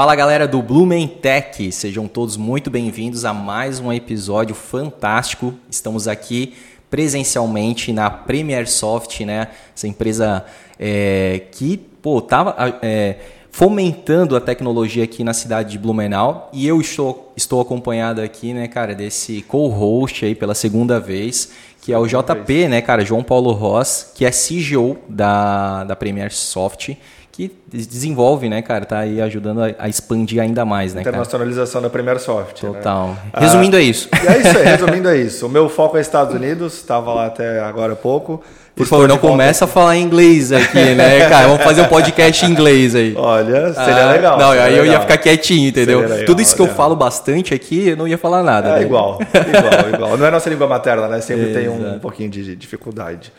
[0.00, 5.52] Fala galera do Blumen Tech, sejam todos muito bem-vindos a mais um episódio fantástico.
[5.70, 6.54] Estamos aqui
[6.88, 9.48] presencialmente na Premier Soft, né?
[9.76, 10.46] Essa empresa
[10.78, 13.16] é, que pô, tava é,
[13.50, 18.68] fomentando a tecnologia aqui na cidade de Blumenau e eu estou, estou acompanhado aqui, né,
[18.68, 21.50] cara, desse co-host aí pela segunda vez
[21.82, 26.30] que é o JP, né, cara, João Paulo Ross, que é CGO da, da Premier
[26.32, 26.94] Soft
[27.32, 31.88] que desenvolve, né, cara, tá aí ajudando a, a expandir ainda mais, né, Internacionalização cara?
[31.88, 32.62] da Premier Soft.
[32.62, 32.72] Né?
[32.72, 33.08] Total.
[33.08, 33.16] Né?
[33.36, 34.08] Resumindo ah, é isso.
[34.12, 35.46] É isso aí, resumindo é isso.
[35.46, 38.42] O meu foco é Estados Unidos, estava lá até agora há pouco.
[38.74, 41.48] Por favor, não começa a falar inglês aqui, né, cara?
[41.48, 43.14] Vamos fazer um podcast em inglês aí.
[43.14, 44.38] Olha, seria ah, legal.
[44.38, 44.86] Não, seria aí legal.
[44.86, 46.00] eu ia ficar quietinho, entendeu?
[46.00, 46.70] Legal, Tudo isso que olha.
[46.70, 48.70] eu falo bastante aqui, eu não ia falar nada.
[48.70, 48.82] É né?
[48.82, 50.16] igual, igual, igual.
[50.16, 51.20] Não é nossa língua materna, né?
[51.20, 53.32] Sempre tem um, um pouquinho de dificuldade.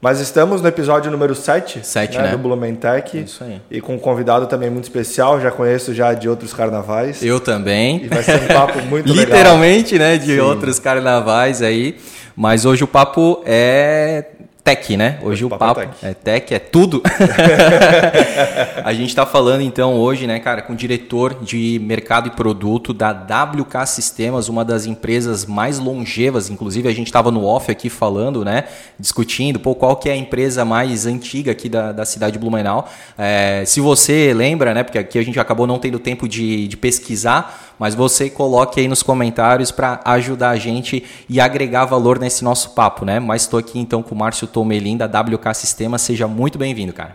[0.00, 2.30] Mas estamos no episódio número 7, 7 né, né?
[2.32, 3.18] do Blumentech.
[3.18, 3.60] Isso aí.
[3.70, 7.22] E com um convidado também muito especial, já conheço já de outros carnavais.
[7.22, 8.04] Eu também.
[8.04, 10.08] E vai ser um papo muito Literalmente, legal.
[10.08, 10.40] né, de Sim.
[10.40, 11.96] outros carnavais aí.
[12.36, 14.24] Mas hoje o papo é
[14.66, 15.20] tech, né?
[15.22, 16.06] Hoje o, o papo, papo é, tech.
[16.06, 17.00] é tech, é tudo.
[18.84, 22.92] a gente está falando então hoje, né, cara, com o diretor de mercado e produto
[22.92, 26.50] da WK Sistemas, uma das empresas mais longevas.
[26.50, 28.64] Inclusive a gente estava no off aqui falando, né,
[28.98, 32.88] discutindo, pô, qual que é a empresa mais antiga aqui da, da cidade de Blumenau.
[33.16, 36.76] É, se você lembra, né, porque aqui a gente acabou não tendo tempo de, de
[36.76, 42.42] pesquisar, mas você coloque aí nos comentários para ajudar a gente e agregar valor nesse
[42.42, 43.20] nosso papo, né?
[43.20, 47.14] Mas estou aqui então com o Márcio Tomelin da WK Sistemas, seja muito bem-vindo, cara.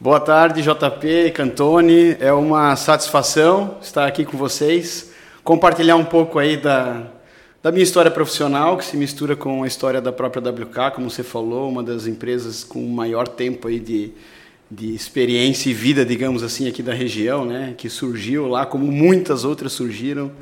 [0.00, 2.16] Boa tarde, JP Cantone.
[2.18, 5.12] É uma satisfação estar aqui com vocês,
[5.44, 7.04] compartilhar um pouco aí da,
[7.62, 11.22] da minha história profissional, que se mistura com a história da própria WK, como você
[11.22, 14.10] falou, uma das empresas com maior tempo aí de,
[14.68, 17.74] de experiência e vida, digamos assim, aqui da região, né?
[17.78, 20.32] que surgiu lá, como muitas outras surgiram,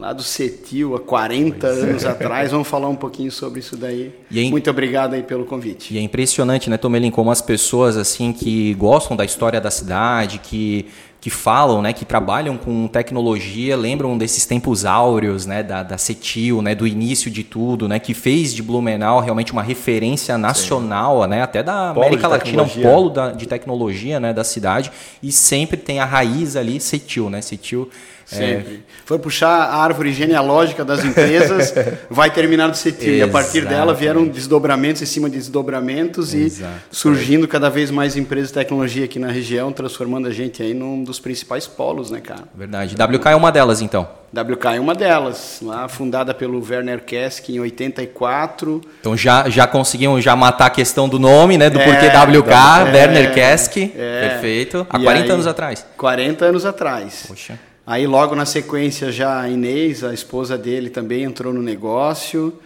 [0.00, 2.08] lá do Cetil, há 40 pois anos é.
[2.08, 2.50] atrás.
[2.50, 4.12] Vamos falar um pouquinho sobre isso daí.
[4.34, 5.94] É Muito obrigado aí pelo convite.
[5.94, 10.38] E é impressionante, né, Tomelin, como as pessoas assim que gostam da história da cidade,
[10.38, 10.86] que
[11.20, 16.62] que falam, né, que trabalham com tecnologia, lembram desses tempos áureos, né, da, da Cetil,
[16.62, 21.42] né, do início de tudo, né, que fez de Blumenau realmente uma referência nacional, né,
[21.42, 24.90] até da polo América Latina, um polo da, de tecnologia, né, da cidade,
[25.22, 27.90] e sempre tem a raiz ali Cetil, né, Cetil
[28.30, 28.74] Sempre.
[28.74, 28.78] É.
[29.04, 31.74] For puxar a árvore genealógica das empresas,
[32.08, 33.16] vai terminar do CETIL.
[33.16, 36.72] E a partir dela vieram desdobramentos em cima de desdobramentos Exato.
[36.92, 40.72] e surgindo cada vez mais empresas de tecnologia aqui na região, transformando a gente aí
[40.72, 42.44] num dos principais polos, né, cara?
[42.54, 42.94] Verdade.
[42.94, 44.08] WK é uma delas, então.
[44.32, 48.80] WK é uma delas, lá fundada pelo Werner Kesk em 84.
[49.00, 51.68] Então já, já conseguiam já matar a questão do nome, né?
[51.68, 53.76] Do é, porquê WK, é, Werner Kesk.
[53.78, 54.86] É, Perfeito.
[54.88, 55.84] Há 40 aí, anos atrás.
[55.96, 57.24] 40 anos atrás.
[57.26, 57.58] Poxa.
[57.90, 62.56] Aí logo na sequência já a Inês, a esposa dele, também entrou no negócio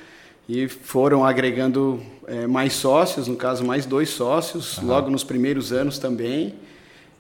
[0.46, 4.88] e foram agregando é, mais sócios, no caso mais dois sócios, uhum.
[4.88, 6.52] logo nos primeiros anos também.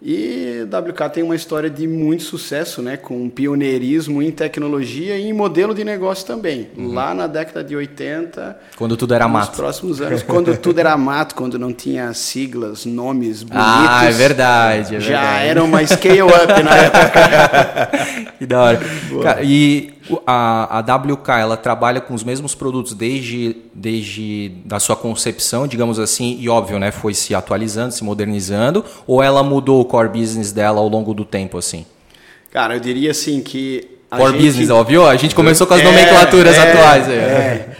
[0.06, 5.32] E WK tem uma história de muito sucesso, né, com pioneirismo em tecnologia e em
[5.32, 6.68] modelo de negócio também.
[6.76, 6.92] Uhum.
[6.92, 9.56] Lá na década de 80, quando tudo era nos mato.
[9.56, 13.66] próximos anos, quando tudo era mato, quando não tinha siglas, nomes bonitos.
[13.66, 15.46] Ah, é verdade, é já verdade.
[15.46, 17.90] era uma scale up na época.
[18.38, 18.80] que da hora.
[19.22, 19.93] Cara, e
[20.26, 25.98] a, a WK ela trabalha com os mesmos produtos desde, desde da sua concepção, digamos
[25.98, 30.52] assim, e óbvio, né, foi se atualizando, se modernizando, ou ela mudou o core business
[30.52, 31.86] dela ao longo do tempo, assim?
[32.50, 34.44] Cara, eu diria assim que core gente...
[34.44, 37.08] business, óbvio, a gente começou com as é, nomenclaturas é, atuais.
[37.08, 37.14] Aí.
[37.14, 37.76] É.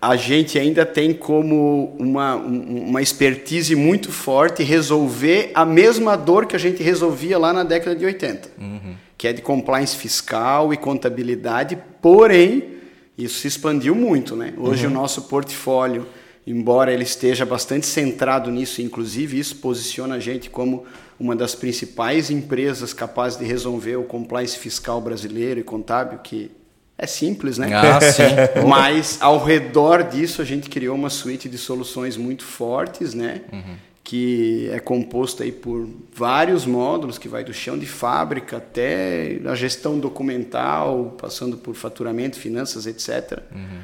[0.00, 6.56] A gente ainda tem como uma, uma expertise muito forte resolver a mesma dor que
[6.56, 8.48] a gente resolvia lá na década de 80.
[8.58, 12.78] Uhum que é de compliance fiscal e contabilidade, porém,
[13.16, 14.34] isso se expandiu muito.
[14.34, 14.52] Né?
[14.58, 14.90] Hoje uhum.
[14.90, 16.08] o nosso portfólio,
[16.44, 20.84] embora ele esteja bastante centrado nisso, inclusive isso posiciona a gente como
[21.20, 26.50] uma das principais empresas capazes de resolver o compliance fiscal brasileiro e contábil, que
[26.98, 27.72] é simples, né?
[27.72, 28.66] Ah, sim.
[28.66, 33.42] Mas ao redor disso a gente criou uma suíte de soluções muito fortes, né?
[33.52, 39.38] Uhum que é composto aí por vários módulos, que vai do chão de fábrica até
[39.46, 43.38] a gestão documental, passando por faturamento, finanças, etc.
[43.54, 43.80] Uhum.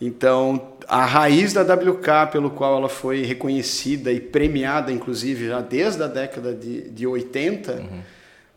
[0.00, 6.02] Então, a raiz da WK, pelo qual ela foi reconhecida e premiada, inclusive, já desde
[6.02, 8.00] a década de, de 80, uhum.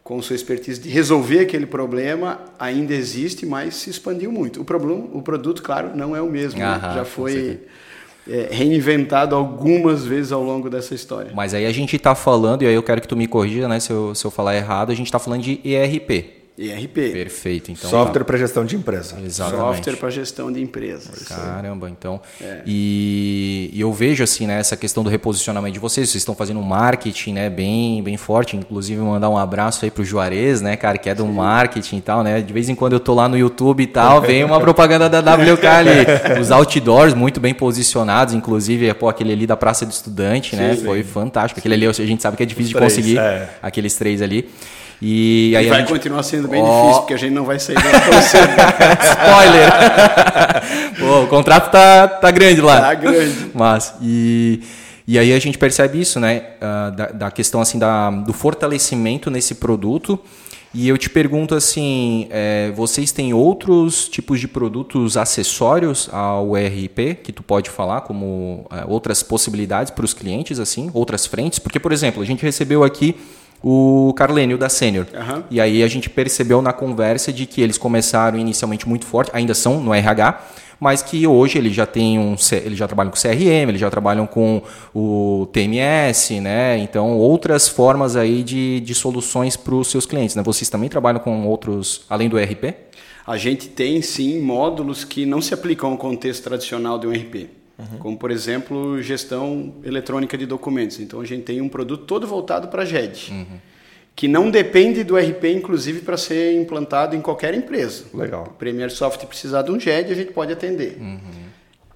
[0.03, 4.59] com sua expertise de resolver aquele problema, ainda existe, mas se expandiu muito.
[4.59, 6.59] O, problema, o produto, claro, não é o mesmo.
[6.59, 6.79] Né?
[6.95, 7.59] Já foi
[8.27, 11.31] é, reinventado algumas vezes ao longo dessa história.
[11.33, 13.79] Mas aí a gente está falando, e aí eu quero que tu me corrija né,
[13.79, 16.44] se, eu, se eu falar errado, a gente está falando de ERP.
[16.57, 17.11] ERP.
[17.11, 17.69] Perfeito.
[17.69, 18.25] Então, Software tá.
[18.25, 19.17] para gestão de empresa.
[19.23, 19.75] Exatamente.
[19.75, 21.27] Software para gestão de empresas.
[21.27, 22.21] Caramba, então.
[22.41, 22.61] É.
[22.65, 26.09] E, e, eu vejo assim, né, essa questão do reposicionamento de vocês.
[26.09, 28.55] Vocês estão fazendo um marketing, né, bem, bem forte.
[28.55, 31.33] Inclusive, mandar um abraço aí pro Juarez, né, cara, que é do Sim.
[31.33, 32.39] marketing e tal, né?
[32.39, 35.19] De vez em quando eu tô lá no YouTube e tal, vem uma propaganda da
[35.19, 35.89] WK ali.
[36.39, 40.75] Os outdoors muito bem posicionados, inclusive, pô, aquele ali da Praça do Estudante, né?
[40.75, 41.59] Sim, Foi fantástico.
[41.59, 43.17] Aquele ali a gente sabe que é difícil de conseguir.
[43.17, 43.49] É.
[43.61, 44.49] Aqueles três ali.
[45.07, 45.89] E, aí e vai gente...
[45.89, 46.65] continuar sendo bem oh.
[46.65, 48.49] difícil, porque a gente não vai sair tão cedo.
[49.05, 49.71] Spoiler!
[50.97, 52.81] Pô, o contrato tá, tá grande lá.
[52.81, 53.51] Tá grande.
[53.53, 54.63] Mas, e,
[55.07, 56.41] e aí a gente percebe isso, né?
[56.57, 60.19] Uh, da, da, questão assim da, do fortalecimento nesse produto.
[60.73, 67.21] E eu te pergunto assim, é, vocês têm outros tipos de produtos acessórios ao ERP
[67.23, 71.59] que tu pode falar como é, outras possibilidades para os clientes, assim, outras frentes?
[71.59, 73.15] Porque, por exemplo, a gente recebeu aqui
[73.67, 75.07] o Carlênio da Sênior.
[75.11, 75.43] Uhum.
[75.49, 79.55] E aí a gente percebeu na conversa de que eles começaram inicialmente muito forte, ainda
[79.55, 80.39] são no RH,
[80.79, 84.27] mas que hoje eles já têm um, eles já trabalham com CRM, eles já trabalham
[84.27, 84.61] com
[84.93, 86.77] o TMS, né?
[86.77, 90.43] Então outras formas aí de, de soluções para os seus clientes, né?
[90.43, 92.65] Vocês também trabalham com outros além do ERP?
[93.25, 97.49] A gente tem sim módulos que não se aplicam ao contexto tradicional de um ERP.
[97.77, 97.97] Uhum.
[97.99, 100.99] Como, por exemplo, gestão eletrônica de documentos.
[100.99, 103.45] Então, a gente tem um produto todo voltado para a GED, uhum.
[104.15, 108.05] que não depende do RP, inclusive, para ser implantado em qualquer empresa.
[108.13, 108.45] Legal.
[108.47, 110.97] O Premier Soft precisar de um GED, a gente pode atender.
[110.99, 111.19] Uhum.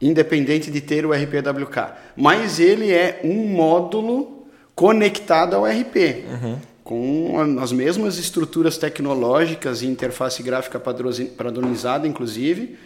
[0.02, 1.94] Independente de ter o RPWK.
[2.16, 6.26] Mas ele é um módulo conectado ao RP.
[6.30, 6.58] Uhum.
[6.84, 12.78] Com as mesmas estruturas tecnológicas e interface gráfica padronizada, inclusive,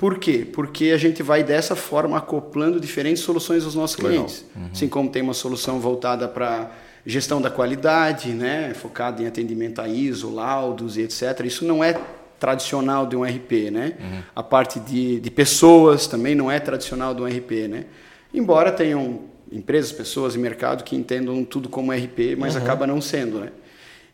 [0.00, 0.46] por quê?
[0.50, 4.46] Porque a gente vai dessa forma acoplando diferentes soluções aos nossos clientes.
[4.56, 4.68] Uhum.
[4.72, 6.70] Assim como tem uma solução voltada para
[7.04, 11.42] gestão da qualidade, né, focada em atendimento a ISO, laudos e etc.
[11.44, 12.00] Isso não é
[12.38, 13.92] tradicional de um RP, né?
[14.00, 14.22] Uhum.
[14.34, 17.84] A parte de, de pessoas também não é tradicional de um RP, né?
[18.32, 22.62] Embora tenham empresas, pessoas e mercado que entendam tudo como RP, mas uhum.
[22.62, 23.50] acaba não sendo, né?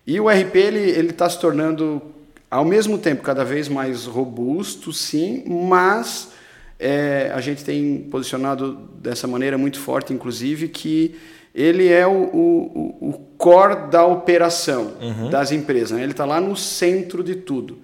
[0.05, 2.03] E o RP ele ele está se tornando
[2.51, 6.31] ao mesmo tempo cada vez mais robusto, sim, mas
[6.79, 11.17] é, a gente tem posicionado dessa maneira muito forte, inclusive, que
[11.55, 15.31] ele é o, o, o core da operação uhum.
[15.31, 15.93] das empresas.
[15.93, 16.03] Né?
[16.03, 17.79] Ele está lá no centro de tudo.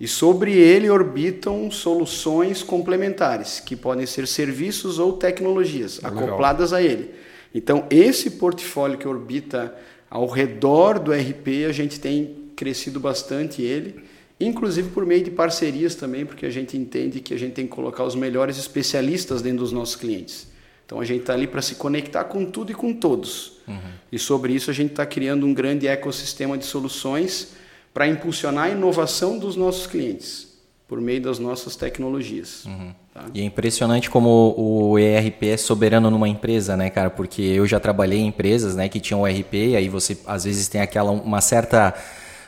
[0.00, 6.24] E sobre ele orbitam soluções complementares, que podem ser serviços ou tecnologias Legal.
[6.24, 7.10] acopladas a ele.
[7.54, 9.72] Então, esse portfólio que orbita
[10.10, 14.02] ao redor do RP, a gente tem crescido bastante ele,
[14.40, 17.72] inclusive por meio de parcerias também, porque a gente entende que a gente tem que
[17.72, 20.48] colocar os melhores especialistas dentro dos nossos clientes.
[20.84, 23.58] Então a gente está ali para se conectar com tudo e com todos.
[23.66, 23.78] Uhum.
[24.10, 27.54] E sobre isso a gente está criando um grande ecossistema de soluções
[27.94, 30.52] para impulsionar a inovação dos nossos clientes
[30.92, 32.66] por meio das nossas tecnologias.
[32.66, 32.92] Uhum.
[33.14, 33.24] Tá?
[33.32, 37.08] E é impressionante como o ERP é soberano numa empresa, né, cara?
[37.08, 40.68] Porque eu já trabalhei em empresas, né, que tinham ERP, e aí você às vezes
[40.68, 41.94] tem aquela uma certa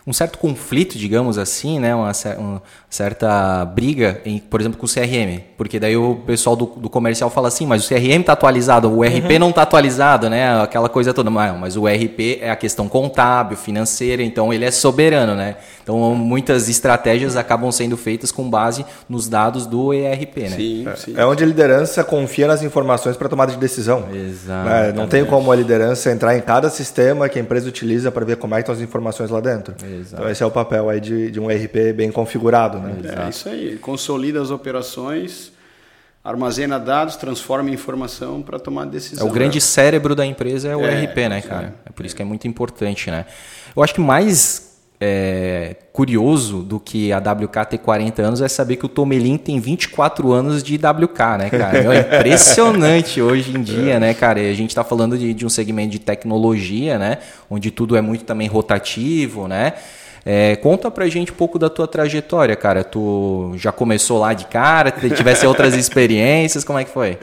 [0.06, 1.94] um certo conflito, digamos assim, né?
[1.94, 5.40] uma, uma certa briga, em, por exemplo, com o CRM.
[5.56, 9.02] Porque daí o pessoal do, do comercial fala assim, mas o CRM está atualizado, o
[9.02, 9.38] RP uhum.
[9.38, 10.62] não está atualizado, né?
[10.62, 11.30] Aquela coisa toda.
[11.30, 15.56] Mas, mas o RP é a questão contábil, financeira, então ele é soberano, né?
[15.82, 20.48] Então muitas estratégias acabam sendo feitas com base nos dados do ERP, né?
[20.50, 21.14] Sim, é, sim.
[21.16, 24.04] é onde a liderança confia nas informações para tomada de decisão.
[24.12, 24.68] Exato.
[24.68, 24.92] Né?
[24.92, 28.36] Não tem como a liderança entrar em cada sistema que a empresa utiliza para ver
[28.36, 29.74] como é que estão as informações lá dentro.
[29.74, 29.93] Exato.
[30.00, 32.94] Então esse é o papel aí de, de um ERP bem configurado, né?
[33.26, 33.76] É isso aí.
[33.78, 35.52] Consolida as operações
[36.24, 39.26] armazena dados, transforma em informação para tomar decisão.
[39.26, 41.74] É o grande cérebro da empresa é o é, RP, né, cara?
[41.84, 43.26] É, é por isso que é muito importante, né?
[43.76, 44.73] Eu acho que mais
[45.06, 49.60] é, curioso do que a WK ter 40 anos é saber que o Tomelin tem
[49.60, 51.78] 24 anos de WK, né, cara?
[51.94, 54.40] É impressionante hoje em dia, né, cara?
[54.40, 57.18] E a gente está falando de, de um segmento de tecnologia, né?
[57.50, 59.74] Onde tudo é muito também rotativo, né?
[60.24, 62.82] É, conta pra gente um pouco da tua trajetória, cara.
[62.82, 67.18] Tu já começou lá de cara, tivesse outras experiências, como é que foi?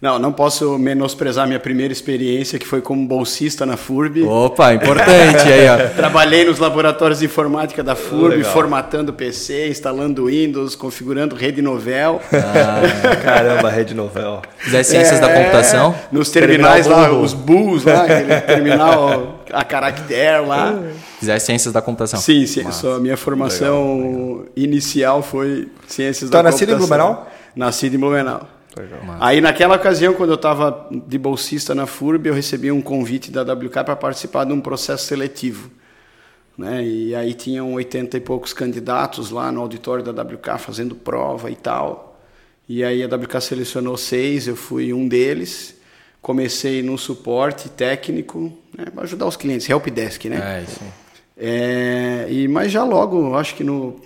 [0.00, 4.24] Não, não posso menosprezar minha primeira experiência, que foi como bolsista na FURB.
[4.24, 5.88] Opa, importante aí, ó.
[5.96, 8.52] Trabalhei nos laboratórios de informática da FURB, Legal.
[8.52, 12.20] formatando PC, instalando Windows, configurando rede novel.
[12.30, 14.42] Ah, caramba, rede novel.
[14.58, 15.94] Fizesse ciências é, da computação?
[16.12, 20.78] Nos terminais terminal lá, os bulls lá, aquele terminal a caractere lá.
[21.18, 22.20] Fizesse ciências da computação.
[22.20, 24.46] Sim, sim só a minha formação legal, legal.
[24.56, 26.66] inicial foi ciências tá da computação.
[26.66, 27.30] Tá nascido em Blumenau?
[27.54, 28.55] Nascido em Blumenau.
[29.20, 33.42] Aí naquela ocasião, quando eu estava de bolsista na FURB, eu recebi um convite da
[33.42, 35.70] WK para participar de um processo seletivo.
[36.56, 36.84] Né?
[36.84, 41.56] E aí tinham 80 e poucos candidatos lá no auditório da WK fazendo prova e
[41.56, 42.20] tal.
[42.68, 45.76] E aí a WK selecionou seis, eu fui um deles.
[46.20, 48.86] Comecei no suporte técnico, né?
[48.92, 50.58] para ajudar os clientes, helpdesk, né?
[50.58, 50.80] É, isso.
[51.36, 54.00] É, e, mas já logo, acho que no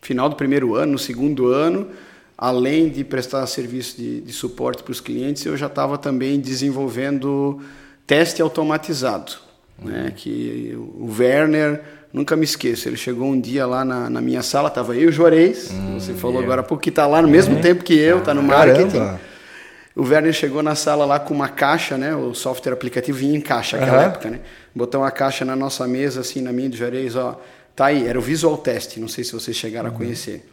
[0.00, 1.88] final do primeiro ano, no segundo ano,
[2.36, 7.60] além de prestar serviço de, de suporte para os clientes, eu já estava também desenvolvendo
[8.06, 9.32] teste automatizado.
[9.78, 9.90] Uhum.
[9.90, 10.12] Né?
[10.14, 11.80] Que o Werner,
[12.12, 15.06] nunca me esqueço, ele chegou um dia lá na, na minha sala, estava eu e
[15.06, 16.46] o Juarez, uhum, você falou yeah.
[16.46, 17.60] agora há pouco que está lá no mesmo uhum.
[17.60, 18.98] tempo que eu, está no marketing.
[18.98, 19.20] Caramba.
[19.96, 22.16] O Werner chegou na sala lá com uma caixa, né?
[22.16, 24.40] O software aplicativo vinha em caixa naquela época, né?
[24.74, 27.40] Botou uma caixa na nossa mesa, assim, na minha do Juarez, ó.
[27.76, 29.98] Tá aí, era o Visual Test, não sei se vocês chegaram a uhum.
[29.98, 30.44] conhecer.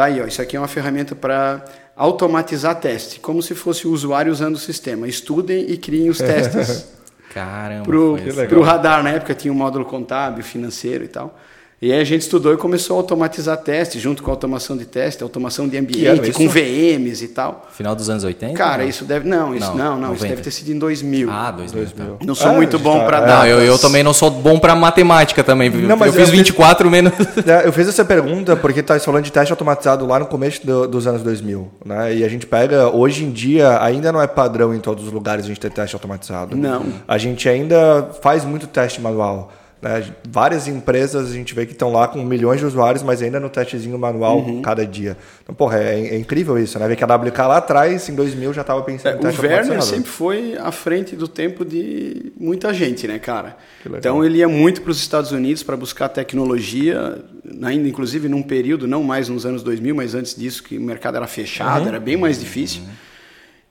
[0.00, 1.62] Tá aí, ó, isso aqui é uma ferramenta para
[1.94, 5.06] automatizar teste, como se fosse o usuário usando o sistema.
[5.06, 6.88] Estudem e criem os testes.
[7.34, 11.38] Caramba, para o radar, na época tinha um módulo contábil, financeiro e tal.
[11.82, 14.84] E aí a gente estudou e começou a automatizar testes, junto com a automação de
[14.84, 17.66] teste, automação de ambiente, com VMs e tal.
[17.72, 18.52] Final dos anos 80?
[18.52, 19.26] Cara, isso deve.
[19.26, 21.30] Não, isso não, não, isso deve ter sido em 2000.
[21.30, 21.84] Ah, 2000.
[21.86, 22.18] 2000.
[22.22, 23.26] Não sou ah, muito bom tá, para é.
[23.26, 25.70] Não, eu, eu, também não sou bom para matemática também.
[25.70, 27.14] Não, mas eu fiz 24 fiz, menos.
[27.50, 30.86] É, eu fiz essa pergunta porque tá falando de teste automatizado lá no começo do,
[30.86, 32.14] dos anos 2000, né?
[32.14, 35.46] E a gente pega, hoje em dia, ainda não é padrão em todos os lugares
[35.46, 36.54] a gente ter teste automatizado.
[36.54, 36.84] Não.
[37.08, 39.50] A gente ainda faz muito teste manual.
[39.82, 40.12] Né?
[40.28, 43.48] Várias empresas a gente vê que estão lá com milhões de usuários, mas ainda no
[43.48, 44.60] testezinho manual uhum.
[44.60, 45.16] cada dia.
[45.42, 46.86] Então, porra, é, é, incrível isso, né?
[46.86, 49.44] Ver que a WK lá atrás, em 2000, já estava pensando é, em teste O
[49.48, 53.56] Werner sempre foi à frente do tempo de muita gente, né, cara?
[53.86, 57.18] Então, ele ia muito para os Estados Unidos para buscar tecnologia,
[57.62, 61.16] ainda inclusive num período, não mais nos anos 2000, mas antes disso, que o mercado
[61.16, 61.88] era fechado, uhum.
[61.88, 62.82] era bem mais difícil.
[62.82, 63.09] Uhum.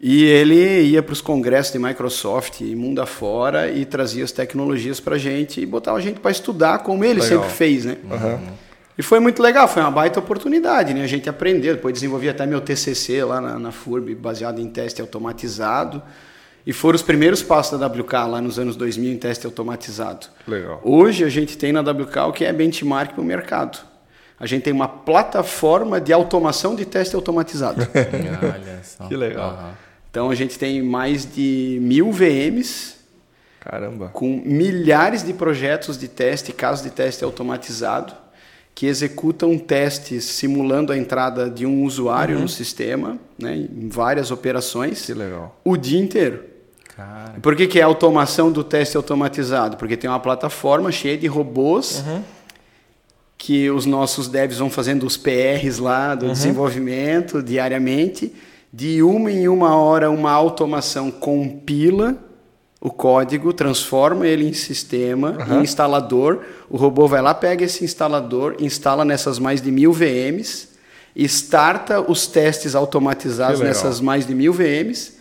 [0.01, 4.99] E ele ia para os congressos de Microsoft e mundo afora e trazia as tecnologias
[4.99, 7.41] para a gente e botava a gente para estudar como ele legal.
[7.41, 7.97] sempre fez, né?
[8.03, 8.47] Uhum.
[8.97, 11.03] E foi muito legal, foi uma baita oportunidade, né?
[11.03, 15.01] A gente aprendeu, depois desenvolvi até meu TCC lá na, na FURB, baseado em teste
[15.01, 16.01] automatizado.
[16.65, 20.27] E foram os primeiros passos da WK lá nos anos 2000 em teste automatizado.
[20.47, 20.79] Legal.
[20.83, 23.79] Hoje a gente tem na WK o que é benchmark para o mercado.
[24.39, 27.85] A gente tem uma plataforma de automação de teste automatizado.
[28.41, 29.05] Olha só.
[29.07, 29.51] Que legal.
[29.51, 29.88] Uhum.
[30.09, 32.95] Então a gente tem mais de mil VMs.
[33.59, 34.09] Caramba.
[34.09, 38.13] Com milhares de projetos de teste, casos de teste automatizado,
[38.73, 42.43] que executam testes simulando a entrada de um usuário uhum.
[42.43, 45.05] no sistema, né, em várias operações.
[45.05, 45.59] Que legal.
[45.63, 46.45] O dia inteiro.
[46.95, 47.35] Cara.
[47.41, 49.77] Por que, que é automação do teste automatizado?
[49.77, 52.03] Porque tem uma plataforma cheia de robôs.
[52.07, 52.23] Uhum
[53.39, 56.33] que os nossos devs vão fazendo os PRs lá do uhum.
[56.33, 58.35] desenvolvimento diariamente
[58.71, 62.17] de uma em uma hora, uma automação compila
[62.81, 65.59] o código, transforma ele em sistema, uhum.
[65.59, 66.39] em instalador.
[66.69, 70.69] O robô vai lá, pega esse instalador, instala nessas mais de mil VMs,
[71.15, 75.17] starta os testes automatizados nessas mais de mil VMs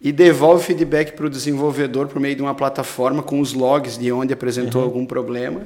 [0.00, 4.10] e devolve feedback para o desenvolvedor por meio de uma plataforma com os logs de
[4.10, 4.86] onde apresentou uhum.
[4.86, 5.62] algum problema.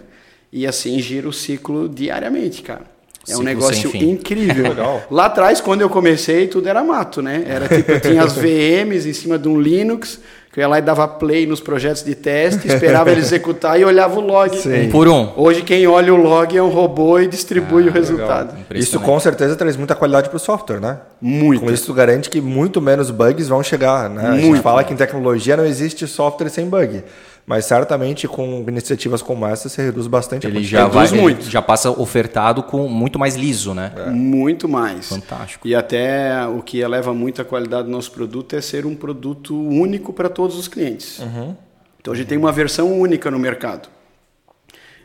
[0.53, 2.85] E assim gira o ciclo diariamente, cara.
[3.29, 4.75] É um negócio incrível.
[5.11, 7.45] Lá atrás, quando eu comecei, tudo era mato, né?
[7.47, 10.19] Era tipo, eu tinha as VMs em cima de um Linux,
[10.53, 13.85] que eu ia lá e dava play nos projetos de teste, esperava ele executar e
[13.85, 14.57] olhava o log.
[14.57, 14.89] Sim.
[14.89, 15.33] Um por um.
[15.37, 18.57] Hoje quem olha o log é um robô e distribui ah, o resultado.
[18.75, 20.99] Isso com certeza traz muita qualidade para o software, né?
[21.21, 21.63] Muito.
[21.63, 24.31] Com isso garante que muito menos bugs vão chegar, né?
[24.31, 24.35] Muito.
[24.35, 27.05] A gente fala que em tecnologia não existe software sem bug.
[27.51, 31.51] Mas certamente com iniciativas como essa você reduz bastante ele a já vai muito.
[31.51, 33.93] já passa ofertado com muito mais liso, né?
[33.97, 34.09] É.
[34.09, 35.09] Muito mais.
[35.09, 35.67] Fantástico.
[35.67, 39.53] E até o que eleva muito a qualidade do nosso produto é ser um produto
[39.53, 41.19] único para todos os clientes.
[41.19, 41.57] Uhum.
[42.01, 43.89] Então a gente tem uma versão única no mercado.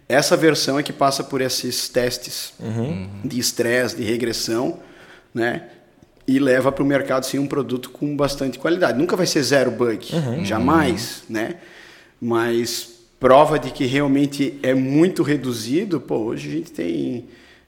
[0.08, 3.10] Essa versão é que passa por esses testes uhum.
[3.24, 4.78] de estresse, de regressão,
[5.34, 5.64] né?
[6.28, 9.00] E leva para o mercado sim um produto com bastante qualidade.
[9.00, 10.46] Nunca vai ser zero bug, uhum.
[10.46, 11.56] jamais, né?
[12.26, 12.90] Mas
[13.20, 17.26] prova de que realmente é muito reduzido, pô, hoje a gente tem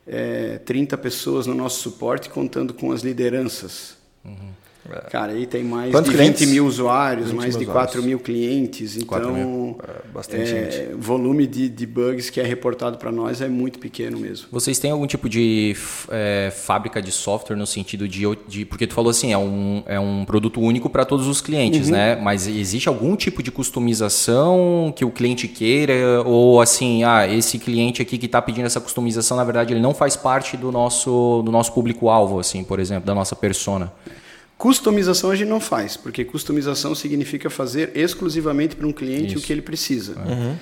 [0.07, 3.97] é, 30 pessoas no nosso suporte contando com as lideranças.
[4.25, 4.49] Uhum.
[4.91, 5.10] É.
[5.10, 8.20] Cara, aí tem mais Quantos de 20 mil usuários, 20 mais mil de 4 mil
[8.20, 8.96] clientes.
[8.96, 9.77] Então, mil.
[9.84, 10.94] É, bastante é, gente.
[10.94, 14.48] O volume de, de bugs que é reportado para nós é muito pequeno mesmo.
[14.51, 15.75] Vocês têm algum tipo de
[16.10, 18.65] é, fábrica de software no sentido de, de.
[18.65, 21.94] Porque tu falou assim, é um, é um produto único para todos os clientes, uhum.
[21.94, 22.15] né?
[22.15, 26.22] Mas existe algum tipo de customização que o cliente queira?
[26.25, 29.94] Ou assim, ah, esse cliente aqui que está pedindo essa customização, na verdade, ele não
[29.94, 33.91] faz parte do nosso, do nosso público-alvo, assim, por exemplo, da nossa persona?
[34.57, 39.39] Customização a gente não faz, porque customização significa fazer exclusivamente para um cliente Isso.
[39.39, 40.15] o que ele precisa.
[40.19, 40.55] Uhum.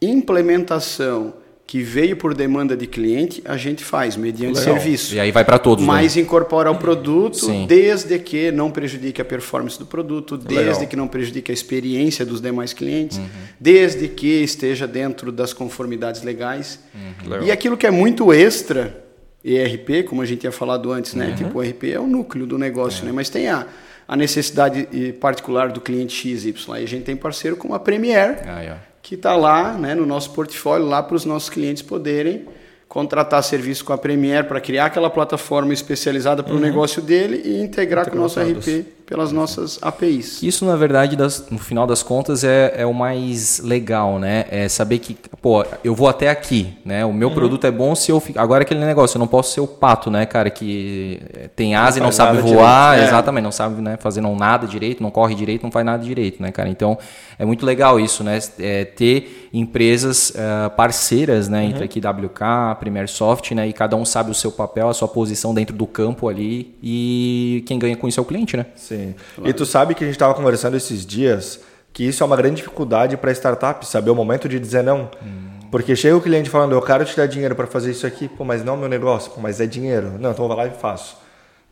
[0.00, 1.34] Implementação
[1.70, 4.74] que veio por demanda de cliente, a gente faz mediante Legal.
[4.74, 5.14] serviço.
[5.14, 5.84] E aí vai para todos.
[5.84, 5.86] Né?
[5.86, 6.22] Mas né?
[6.22, 7.64] incorpora o produto, Sim.
[7.64, 10.86] desde que não prejudique a performance do produto, desde Legal.
[10.88, 13.28] que não prejudique a experiência dos demais clientes, uhum.
[13.60, 16.80] desde que esteja dentro das conformidades legais.
[16.92, 17.44] Uhum.
[17.44, 19.04] E aquilo que é muito extra,
[19.44, 21.28] ERP, como a gente tinha falado antes, né?
[21.28, 21.34] Uhum.
[21.34, 23.06] Tipo, o ERP é o núcleo do negócio, é.
[23.06, 23.12] né?
[23.12, 23.66] Mas tem a,
[24.06, 24.86] a necessidade
[25.20, 26.54] particular do cliente XY.
[26.72, 28.42] Aí a gente tem parceiro como a Premier.
[28.46, 32.46] Ah, yeah que está lá né, no nosso portfólio, lá para os nossos clientes poderem
[32.88, 36.62] contratar serviço com a Premier para criar aquela plataforma especializada para o uhum.
[36.62, 40.40] negócio dele e integrar com o nosso RP pelas nossas APIs.
[40.40, 44.44] Isso, na verdade, das, no final das contas, é, é, o mais legal, né?
[44.48, 47.04] É saber que, pô, eu vou até aqui, né?
[47.04, 47.34] O meu uhum.
[47.34, 48.22] produto é bom se eu...
[48.36, 51.20] Agora aquele negócio, eu não posso ser o pato, né, cara, que
[51.56, 53.08] tem asa não e não sabe voar, direito.
[53.08, 53.12] É.
[53.12, 56.40] exatamente, não sabe né, fazer não nada direito, não corre direito, não faz nada direito,
[56.40, 56.68] né, cara?
[56.68, 56.96] Então,
[57.36, 58.38] é muito legal isso, né?
[58.60, 61.70] É ter empresas uh, parceiras, né, uhum.
[61.70, 65.08] entre aqui WK, Premier Soft, né, e cada um sabe o seu papel, a sua
[65.08, 68.66] posição dentro do campo ali e quem ganha com isso é o cliente, né?
[68.76, 68.99] Sim.
[69.34, 69.50] Claro.
[69.50, 71.60] E tu sabe que a gente estava conversando esses dias
[71.92, 75.10] que isso é uma grande dificuldade para startup, saber o momento de dizer não.
[75.22, 75.50] Hum.
[75.70, 78.44] Porque chega o cliente falando, eu quero te dar dinheiro para fazer isso aqui, pô,
[78.44, 80.12] mas não é meu negócio, pô, mas é dinheiro.
[80.18, 81.16] Não, então eu vou lá e faço.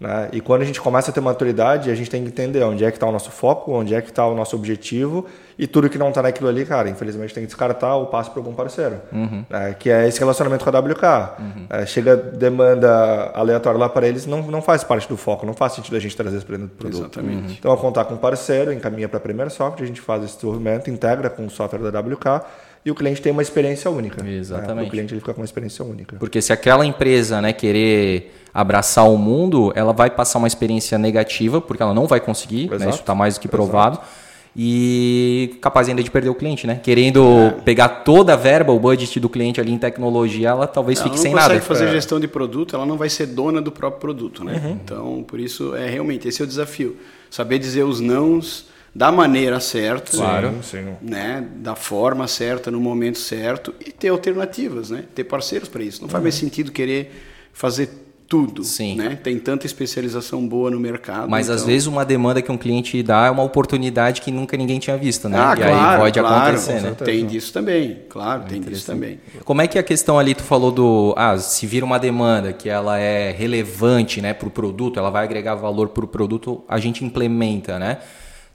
[0.00, 0.28] Né?
[0.32, 2.90] E quando a gente começa a ter maturidade, a gente tem que entender onde é
[2.90, 5.26] que está o nosso foco, onde é que está o nosso objetivo
[5.58, 8.38] e tudo que não está naquilo ali, cara, infelizmente tem que descartar ou passo para
[8.38, 9.00] algum parceiro.
[9.10, 9.44] Uhum.
[9.50, 9.74] Né?
[9.76, 11.40] Que é esse relacionamento com a WK.
[11.40, 11.66] Uhum.
[11.70, 15.72] É, chega demanda aleatória lá para eles, não, não faz parte do foco, não faz
[15.72, 16.86] sentido a gente trazer esse produto.
[16.86, 17.48] Exatamente.
[17.48, 17.56] Uhum.
[17.58, 20.34] Então, ao contar com um parceiro, encaminha para a Premier Software, a gente faz esse
[20.36, 22.46] desenvolvimento, integra com o software da WK
[22.88, 24.22] e o cliente tem uma experiência única.
[24.22, 24.36] Né?
[24.36, 24.76] Exatamente.
[24.76, 24.82] Né?
[24.84, 26.16] O cliente ele fica com uma experiência única.
[26.16, 31.60] Porque se aquela empresa né, querer abraçar o mundo, ela vai passar uma experiência negativa,
[31.60, 32.88] porque ela não vai conseguir, né?
[32.88, 33.98] isso está mais do que provado.
[33.98, 34.28] Exato.
[34.56, 36.80] E capaz ainda de perder o cliente, né?
[36.82, 37.50] Querendo é.
[37.62, 41.20] pegar toda a verba, o budget do cliente ali em tecnologia, ela talvez ela fique
[41.20, 41.44] sem nada.
[41.44, 41.92] Ela não consegue fazer é.
[41.92, 44.60] gestão de produto, ela não vai ser dona do próprio produto, né?
[44.64, 44.70] Uhum.
[44.82, 46.96] Então, por isso, é realmente, esse é o desafio.
[47.30, 50.54] Saber dizer os nãos da maneira certa, claro,
[51.00, 56.02] né, da forma certa, no momento certo e ter alternativas, né, ter parceiros para isso.
[56.02, 56.40] Não faz mais uhum.
[56.40, 57.12] sentido querer
[57.52, 58.94] fazer tudo, Sim.
[58.94, 59.18] né?
[59.20, 61.30] Tem tanta especialização boa no mercado.
[61.30, 61.56] Mas então...
[61.56, 64.98] às vezes uma demanda que um cliente dá é uma oportunidade que nunca ninguém tinha
[64.98, 65.38] visto, né?
[65.40, 66.94] Ah, e claro, aí pode claro, acontecer, né?
[67.02, 69.18] Tem disso também, claro, é tem disso também.
[69.44, 72.68] Como é que a questão ali tu falou do, ah, se vira uma demanda que
[72.68, 76.78] ela é relevante, né, para o produto, ela vai agregar valor para o produto, a
[76.78, 77.96] gente implementa, né?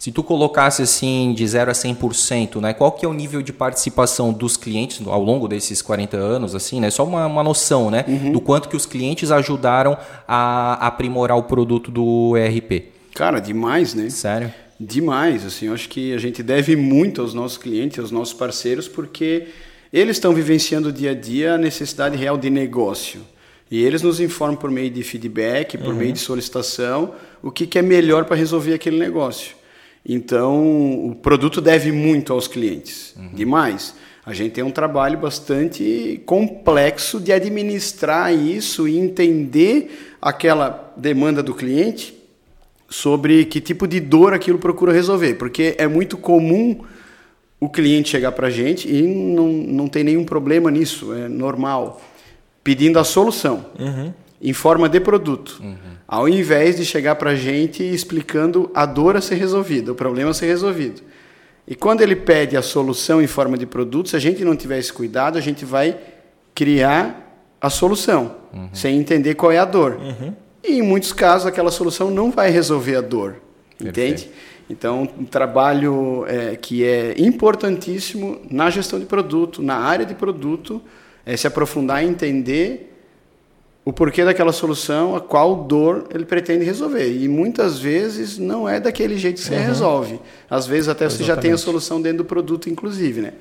[0.03, 3.53] Se tu colocasse assim de 0 a 100%, né, qual que é o nível de
[3.53, 6.89] participação dos clientes ao longo desses 40 anos, assim, né?
[6.89, 8.33] Só uma, uma noção, né, uhum.
[8.33, 12.91] do quanto que os clientes ajudaram a aprimorar o produto do ERP.
[13.15, 14.09] Cara, demais, né?
[14.09, 14.53] Sério?
[14.77, 18.89] Demais, assim, eu acho que a gente deve muito aos nossos clientes, aos nossos parceiros,
[18.89, 19.47] porque
[19.93, 23.21] eles estão vivenciando dia a dia a necessidade real de negócio.
[23.71, 25.99] E eles nos informam por meio de feedback, por uhum.
[25.99, 29.62] meio de solicitação, o que, que é melhor para resolver aquele negócio.
[30.05, 33.29] Então, o produto deve muito aos clientes, uhum.
[33.33, 33.95] demais.
[34.25, 41.53] A gente tem um trabalho bastante complexo de administrar isso e entender aquela demanda do
[41.53, 42.13] cliente
[42.89, 46.81] sobre que tipo de dor aquilo procura resolver, porque é muito comum
[47.59, 52.01] o cliente chegar para a gente e não, não tem nenhum problema nisso, é normal,
[52.63, 53.65] pedindo a solução.
[53.79, 54.13] Uhum
[54.43, 55.75] em forma de produto, uhum.
[56.06, 60.32] ao invés de chegar para a gente explicando a dor a ser resolvida, o problema
[60.32, 61.01] a ser resolvido.
[61.65, 64.79] E quando ele pede a solução em forma de produto, se a gente não tiver
[64.79, 65.97] esse cuidado, a gente vai
[66.53, 68.67] criar a solução, uhum.
[68.73, 69.93] sem entender qual é a dor.
[69.93, 70.34] Uhum.
[70.62, 73.38] E em muitos casos, aquela solução não vai resolver a dor,
[73.79, 74.29] entende?
[74.69, 80.82] Então, um trabalho é, que é importantíssimo na gestão de produto, na área de produto,
[81.25, 82.92] é se aprofundar e entender
[83.86, 87.12] o porquê daquela solução, a qual dor ele pretende resolver.
[87.12, 89.65] E muitas vezes não é daquele jeito que você uhum.
[89.65, 90.19] resolve.
[90.50, 91.28] Às vezes até Exatamente.
[91.28, 93.34] você já tem a solução dentro do produto, inclusive, né?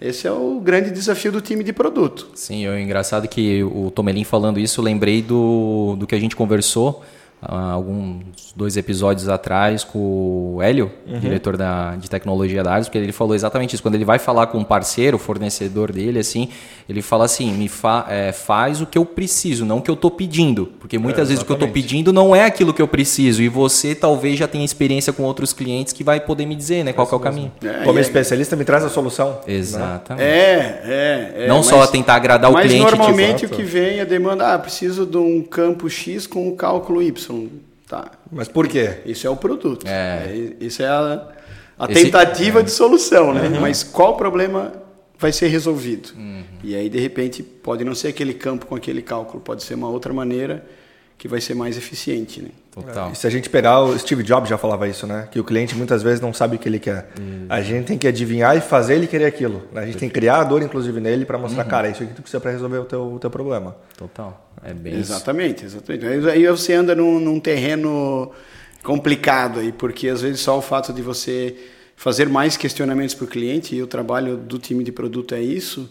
[0.00, 2.28] Esse é o grande desafio do time de produto.
[2.34, 7.02] Sim, é engraçado que o Tomelin falando isso, lembrei do, do que a gente conversou
[7.40, 11.20] alguns dois episódios atrás com o Hélio, uhum.
[11.20, 13.82] diretor da, de tecnologia da Ares, porque ele falou exatamente isso.
[13.82, 16.48] Quando ele vai falar com um parceiro, fornecedor dele, assim,
[16.88, 19.94] ele fala assim: me fa, é, faz o que eu preciso, não o que eu
[19.94, 20.66] estou pedindo.
[20.80, 23.40] Porque muitas é, vezes o que eu estou pedindo não é aquilo que eu preciso.
[23.40, 26.92] E você talvez já tenha experiência com outros clientes que vai poder me dizer né,
[26.92, 27.52] qual é, é o caminho.
[27.62, 29.38] É, Como especialista, me traz a solução.
[29.46, 29.54] Né?
[29.54, 30.24] Exatamente.
[30.24, 31.48] É, é, é.
[31.48, 32.82] Não mas, só tentar agradar o cliente.
[32.82, 36.48] Mas normalmente tipo, o que vem é demanda, ah, preciso de um campo X com
[36.48, 37.27] o cálculo Y.
[37.88, 38.12] Tá.
[38.30, 38.98] Mas por quê?
[39.06, 39.86] Isso é o produto.
[39.86, 40.26] É.
[40.26, 41.28] é isso é a,
[41.78, 42.62] a Esse, tentativa é.
[42.62, 43.48] de solução, né?
[43.48, 43.60] Uhum.
[43.60, 44.72] Mas qual problema
[45.18, 46.10] vai ser resolvido?
[46.14, 46.44] Uhum.
[46.62, 49.88] E aí, de repente, pode não ser aquele campo com aquele cálculo, pode ser uma
[49.88, 50.64] outra maneira
[51.16, 52.50] que vai ser mais eficiente, né?
[52.82, 53.08] Total.
[53.08, 55.28] É, e se a gente pegar o Steve Jobs já falava isso, né?
[55.30, 57.10] Que o cliente muitas vezes não sabe o que ele quer.
[57.18, 57.46] Uhum.
[57.48, 59.62] A gente tem que adivinhar e fazer ele querer aquilo.
[59.72, 59.82] Né?
[59.82, 61.70] A gente tem que criar a dor, inclusive, nele para mostrar, uhum.
[61.70, 63.76] cara, isso aqui tu precisa para resolver o teu, o teu problema.
[63.96, 64.48] Total.
[64.62, 65.76] É bem Exatamente, isso.
[65.76, 66.28] exatamente.
[66.28, 68.32] Aí você anda num, num terreno
[68.82, 71.56] complicado aí, porque às vezes só o fato de você
[71.96, 75.90] fazer mais questionamentos para o cliente, e o trabalho do time de produto é isso,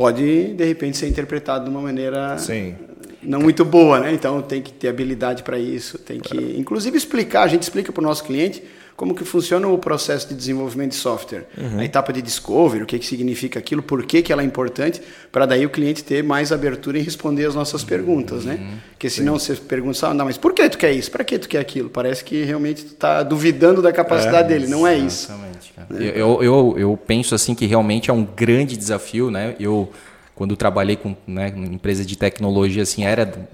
[0.00, 2.74] pode de repente ser interpretado de uma maneira Sim
[3.22, 4.14] não muito boa, né?
[4.14, 7.42] Então tem que ter habilidade para isso, tem que, inclusive explicar.
[7.42, 8.62] A gente explica para o nosso cliente
[9.00, 11.78] como que funciona o processo de desenvolvimento de software, uhum.
[11.78, 15.00] a etapa de discovery, o que que significa aquilo, por que que ela é importante,
[15.32, 18.58] para daí o cliente ter mais abertura em responder as nossas perguntas, né?
[18.60, 18.76] Uhum.
[18.90, 19.54] Porque senão Sim.
[19.54, 21.10] você pergunta, ah, não, mas por que tu quer isso?
[21.10, 21.88] Para que tu quer aquilo?
[21.88, 25.32] Parece que realmente tu está duvidando da capacidade é, dele, não é isso.
[25.32, 25.72] Exatamente.
[25.78, 26.12] Né?
[26.14, 29.56] Eu, eu, eu penso assim que realmente é um grande desafio, né?
[29.58, 29.88] Eu
[30.34, 33.48] quando trabalhei com né, empresa de tecnologia, assim, era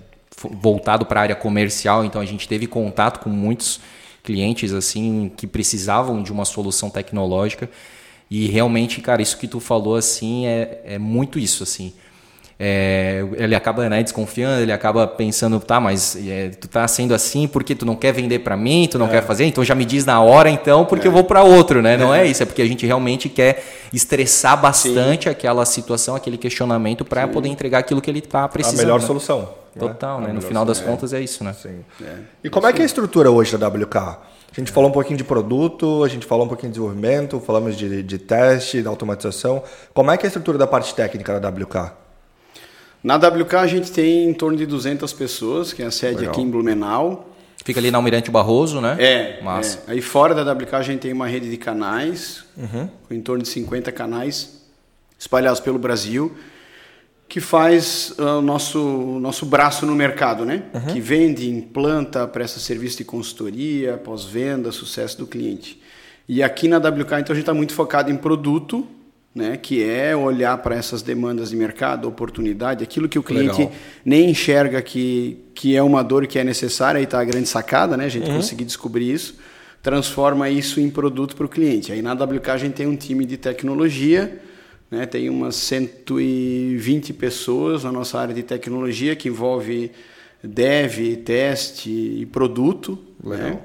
[0.50, 3.80] voltado para a área comercial, então a gente teve contato com muitos
[4.26, 7.70] clientes assim que precisavam de uma solução tecnológica.
[8.28, 11.94] E realmente, cara, isso que tu falou assim é, é muito isso assim
[12.58, 17.46] é, ele acaba né, desconfiando, ele acaba pensando, tá, mas é, tu tá sendo assim
[17.46, 19.10] porque tu não quer vender para mim, tu não é.
[19.10, 21.98] quer fazer, então já me diz na hora então porque eu vou para outro, né?
[21.98, 22.22] Não é.
[22.22, 25.30] é isso, é porque a gente realmente quer estressar bastante Sim.
[25.30, 28.80] aquela situação, aquele questionamento para poder entregar aquilo que ele tá precisando.
[28.80, 29.06] A melhor né?
[29.06, 29.48] solução.
[29.78, 30.32] Total, né?
[30.32, 31.52] No final das contas é isso, né?
[31.52, 31.84] Sim.
[32.42, 33.96] E como é que é a estrutura hoje da WK?
[33.96, 37.76] A gente falou um pouquinho de produto, a gente falou um pouquinho de desenvolvimento, falamos
[37.76, 39.62] de, de teste, da automatização.
[39.92, 42.05] Como é que é a estrutura da parte técnica da WK?
[43.02, 46.32] Na WK a gente tem em torno de 200 pessoas, que é a sede Legal.
[46.32, 47.30] aqui em Blumenau.
[47.64, 48.96] Fica ali na Almirante Barroso, né?
[48.98, 49.82] É, Massa.
[49.88, 49.92] É.
[49.92, 52.88] Aí fora da WK a gente tem uma rede de canais, uhum.
[53.08, 54.64] com em torno de 50 canais
[55.18, 56.36] espalhados pelo Brasil,
[57.28, 58.78] que faz uh, o nosso,
[59.20, 60.62] nosso braço no mercado, né?
[60.72, 60.92] Uhum.
[60.92, 65.80] Que vende, implanta, presta serviço de consultoria, pós-venda, sucesso do cliente.
[66.28, 68.86] E aqui na WK, então, a gente está muito focado em produto,
[69.36, 73.72] né, que é olhar para essas demandas de mercado, oportunidade, aquilo que o cliente Legal.
[74.02, 77.98] nem enxerga que, que é uma dor que é necessária, aí está a grande sacada,
[77.98, 78.36] né, a gente uhum.
[78.36, 79.36] conseguir descobrir isso,
[79.82, 81.92] transforma isso em produto para o cliente.
[81.92, 84.40] Aí na WK a gente tem um time de tecnologia,
[84.90, 89.92] né, tem umas 120 pessoas na nossa área de tecnologia, que envolve
[90.42, 92.98] dev, teste e produto.
[93.22, 93.36] Né.
[93.36, 93.50] Legal.
[93.50, 93.58] Né?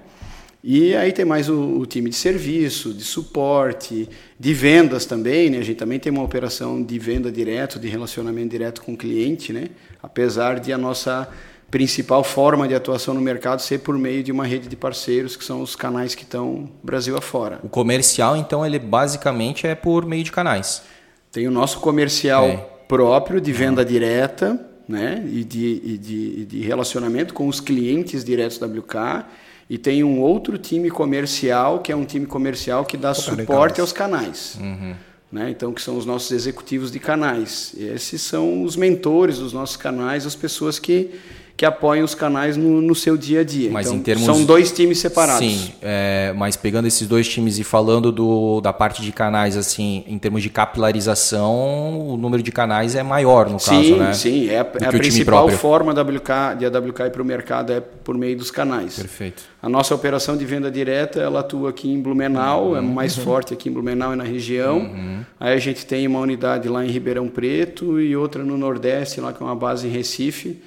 [0.64, 4.08] E aí tem mais o, o, time de serviço, de suporte,
[4.40, 5.58] de vendas também, né?
[5.58, 9.52] A gente também tem uma operação de venda direto, de relacionamento direto com o cliente,
[9.52, 9.70] né?
[10.04, 11.28] Apesar de a nossa
[11.72, 15.44] principal forma de atuação no mercado ser por meio de uma rede de parceiros, que
[15.44, 17.60] são os canais que estão Brasil afora.
[17.64, 20.84] O comercial, então, ele basicamente é por meio de canais.
[21.32, 22.58] Tem o nosso comercial é.
[22.88, 23.88] próprio de venda uhum.
[23.88, 25.24] direta, né?
[25.26, 29.26] E de, e de, e de relacionamento com os clientes diretos da WK
[29.72, 33.94] e tem um outro time comercial, que é um time comercial que dá suporte aos
[33.94, 34.58] canais.
[34.60, 34.94] Uhum.
[35.32, 35.50] Né?
[35.50, 37.74] Então, que são os nossos executivos de canais.
[37.78, 41.12] E esses são os mentores dos nossos canais, as pessoas que
[41.56, 43.70] que apoiam os canais no, no seu dia a dia.
[43.70, 44.26] Mas então, em termos...
[44.26, 45.48] São dois times separados.
[45.48, 50.04] Sim, é, mas pegando esses dois times e falando do, da parte de canais, assim,
[50.08, 54.14] em termos de capilarização, o número de canais é maior no sim, caso, né?
[54.14, 57.26] Sim, é, a, é a principal forma da WK, de a WK ir para o
[57.26, 58.96] mercado é por meio dos canais.
[58.96, 59.44] Perfeito.
[59.62, 63.24] A nossa operação de venda direta, ela atua aqui em Blumenau, uhum, é mais uhum.
[63.24, 64.80] forte aqui em Blumenau e na região.
[64.80, 65.20] Uhum.
[65.40, 69.32] Aí a gente tem uma unidade lá em Ribeirão Preto e outra no Nordeste, lá
[69.32, 70.60] que é uma base em Recife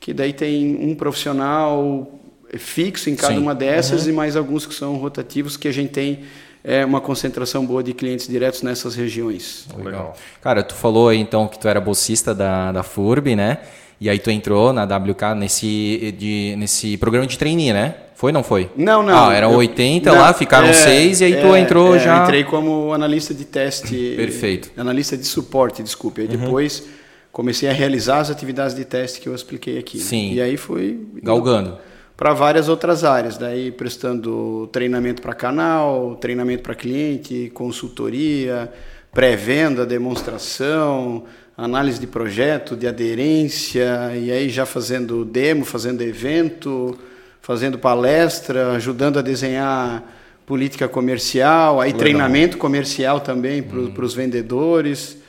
[0.00, 2.10] que daí tem um profissional
[2.58, 3.40] fixo em cada Sim.
[3.40, 4.10] uma dessas uhum.
[4.10, 6.20] e mais alguns que são rotativos que a gente tem
[6.64, 9.66] é, uma concentração boa de clientes diretos nessas regiões.
[9.78, 10.16] Legal.
[10.42, 13.58] Cara, tu falou aí então que tu era bolsista da, da FURB, né?
[14.00, 17.94] E aí tu entrou na WK nesse, de, nesse programa de trainee, né?
[18.14, 18.70] Foi ou não foi?
[18.76, 19.28] Não, não.
[19.28, 22.22] Ah, eram 80 não, lá, ficaram é, seis e aí é, tu entrou é, já.
[22.22, 24.14] entrei como analista de teste.
[24.16, 24.70] Perfeito.
[24.76, 26.22] Analista de suporte, desculpe.
[26.22, 26.36] Aí uhum.
[26.36, 26.86] depois
[27.32, 29.98] comecei a realizar as atividades de teste que eu expliquei aqui.
[29.98, 30.04] Né?
[30.04, 30.32] Sim.
[30.34, 31.78] E aí fui galgando
[32.20, 38.70] para várias outras áreas, daí prestando treinamento para canal, treinamento para cliente, consultoria,
[39.10, 41.24] pré-venda, demonstração,
[41.56, 46.94] análise de projeto, de aderência, e aí já fazendo demo, fazendo evento,
[47.40, 50.04] fazendo palestra, ajudando a desenhar
[50.44, 52.00] política comercial, aí Legal.
[52.00, 53.94] treinamento comercial também para hum.
[53.96, 55.19] os vendedores.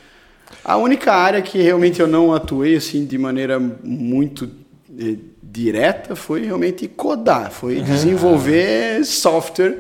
[0.64, 4.50] A única área que realmente eu não atuei assim de maneira muito
[5.00, 7.84] eh, direta foi realmente codar, foi uhum.
[7.84, 9.78] desenvolver software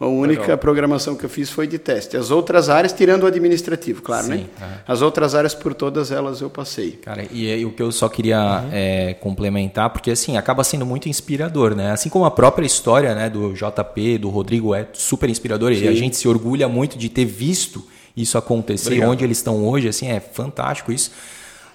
[0.00, 0.56] a única Legal.
[0.56, 2.16] programação que eu fiz foi de teste.
[2.16, 4.46] As outras áreas, tirando o administrativo, claro, Sim, né?
[4.58, 4.64] É.
[4.88, 6.92] As outras áreas, por todas elas, eu passei.
[6.92, 8.70] Cara, e, e o que eu só queria uhum.
[8.72, 11.90] é, complementar, porque assim, acaba sendo muito inspirador, né?
[11.90, 15.74] Assim como a própria história né, do JP, do Rodrigo, é super inspiradora.
[15.74, 15.84] Sim.
[15.84, 17.84] E a gente se orgulha muito de ter visto
[18.20, 19.10] isso acontecer, Obrigado.
[19.10, 21.10] onde eles estão hoje, assim, é fantástico isso.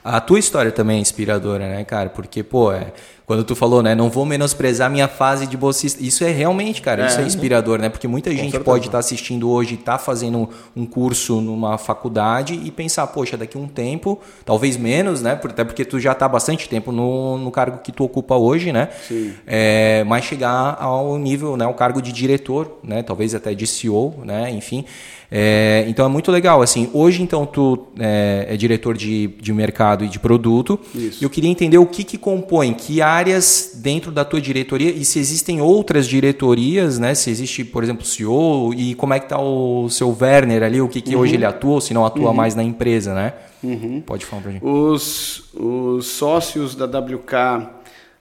[0.04, 2.10] A tua história também é inspiradora, né, cara?
[2.10, 2.94] Porque, pô, é
[3.26, 7.04] quando tu falou, né, não vou menosprezar minha fase de bolsista, isso é realmente, cara,
[7.04, 7.08] é.
[7.08, 7.90] isso é inspirador, né?
[7.90, 8.64] Porque muita gente certeza.
[8.64, 13.36] pode estar tá assistindo hoje, estar tá fazendo um curso numa faculdade e pensar, poxa,
[13.36, 15.40] daqui a um tempo, talvez menos, né?
[15.44, 18.90] Até porque tu já está bastante tempo no, no cargo que tu ocupa hoje, né?
[19.08, 19.34] Sim.
[19.48, 23.02] É, mas chegar ao nível, né, o cargo de diretor, né?
[23.02, 24.52] Talvez até de CEO, né?
[24.52, 24.86] Enfim.
[25.32, 26.62] É, então é muito legal.
[26.62, 30.80] Assim, hoje então tu é, é, diretor de, de mercado e de produto.
[30.94, 31.24] Isso.
[31.24, 35.20] Eu queria entender o que, que compõe, que áreas dentro da tua diretoria e se
[35.20, 37.16] existem outras diretorias, né?
[37.16, 40.88] Se existe, por exemplo, CEO e como é que está o seu Werner ali, o
[40.88, 41.22] que, que uhum.
[41.22, 42.34] hoje ele atua, ou se não atua uhum.
[42.34, 43.34] mais na empresa, né?
[43.64, 44.02] Uhum.
[44.06, 44.66] Pode falar pra gente.
[44.66, 47.68] Os, os sócios da WK,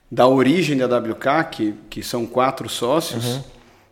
[0.09, 3.43] da origem da WK, que, que são quatro sócios, uhum.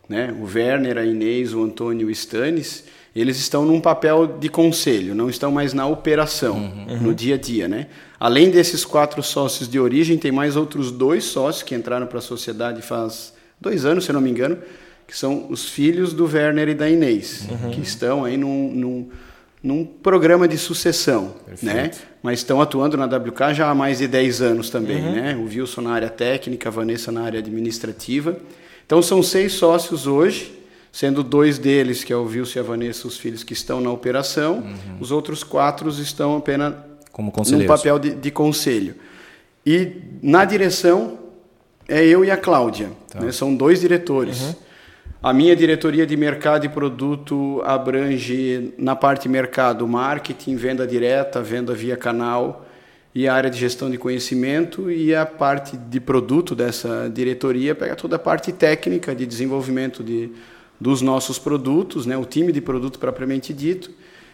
[0.08, 0.34] né?
[0.40, 5.14] O Werner, a Inês, o Antônio e o Stanis, eles estão num papel de conselho,
[5.14, 7.00] não estão mais na operação, uhum.
[7.00, 7.86] no dia a dia, né?
[8.18, 12.22] Além desses quatro sócios de origem, tem mais outros dois sócios que entraram para a
[12.22, 14.58] sociedade faz dois anos, se não me engano,
[15.06, 17.70] que são os filhos do Werner e da Inês, uhum.
[17.70, 19.08] que estão aí num, num,
[19.62, 21.74] num, programa de sucessão, Perfeito.
[21.74, 21.90] né?
[22.22, 25.12] Mas estão atuando na WK já há mais de 10 anos também, uhum.
[25.12, 25.36] né?
[25.36, 28.36] O Wilson na área técnica, a Vanessa na área administrativa.
[28.86, 30.52] Então são seis sócios hoje,
[30.94, 33.90] sendo dois deles, que é o Wilson e a Vanessa, os filhos que estão na
[33.90, 34.98] operação, uhum.
[35.00, 36.72] os outros quatro estão apenas
[37.10, 38.94] Como no papel de, de, conselho.
[39.66, 41.18] E na direção
[41.88, 43.18] é eu e a Cláudia, tá.
[43.18, 43.32] né?
[43.32, 44.40] são dois diretores.
[44.40, 44.54] Uhum.
[45.20, 51.74] A minha diretoria de mercado e produto abrange na parte mercado, marketing, venda direta, venda
[51.74, 52.64] via canal
[53.12, 57.96] e a área de gestão de conhecimento e a parte de produto dessa diretoria pega
[57.96, 60.30] toda a parte técnica de desenvolvimento de
[60.84, 63.90] dos nossos produtos, né, o time de produto propriamente dito,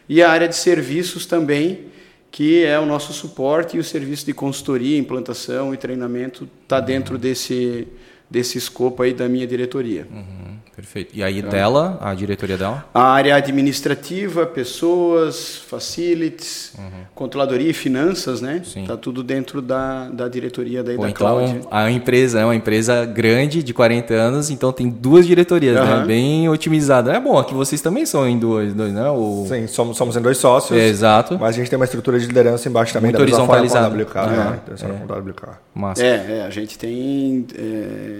[0.08, 1.84] e a área de serviços também,
[2.28, 7.16] que é o nosso suporte e o serviço de consultoria, implantação e treinamento está dentro
[7.16, 7.86] desse,
[8.30, 10.06] desse escopo aí da minha diretoria.
[10.10, 10.50] Uhum.
[10.80, 11.10] Perfeito.
[11.14, 12.86] E aí dela, a diretoria dela?
[12.94, 16.84] A área administrativa, pessoas, facilities, uhum.
[17.14, 18.62] controladoria e finanças, né?
[18.64, 21.60] Está tudo dentro da, da diretoria daí Pô, da então, Cláudia.
[21.70, 25.98] A empresa é uma empresa grande, de 40 anos, então tem duas diretorias, uhum.
[25.98, 26.04] né?
[26.06, 27.12] Bem otimizada.
[27.12, 29.10] É bom, aqui vocês também são em dois, dois né?
[29.10, 29.44] O...
[29.46, 30.78] Sim, somos, somos em dois sócios.
[30.78, 31.38] É, exato.
[31.38, 33.94] Mas a gente tem uma estrutura de liderança embaixo também, Muito da horizontalizada.
[33.94, 34.26] WK, uhum.
[34.30, 34.60] né?
[34.68, 35.30] é.
[35.30, 35.42] WK.
[35.74, 36.02] Massa.
[36.02, 38.19] É, é, a gente tem, é,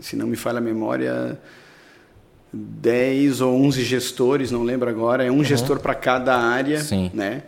[0.00, 1.38] se não me falha a memória
[2.52, 5.44] 10 ou 11 gestores, não lembro agora, é um uhum.
[5.44, 7.10] gestor para cada área, Sim.
[7.12, 7.42] né?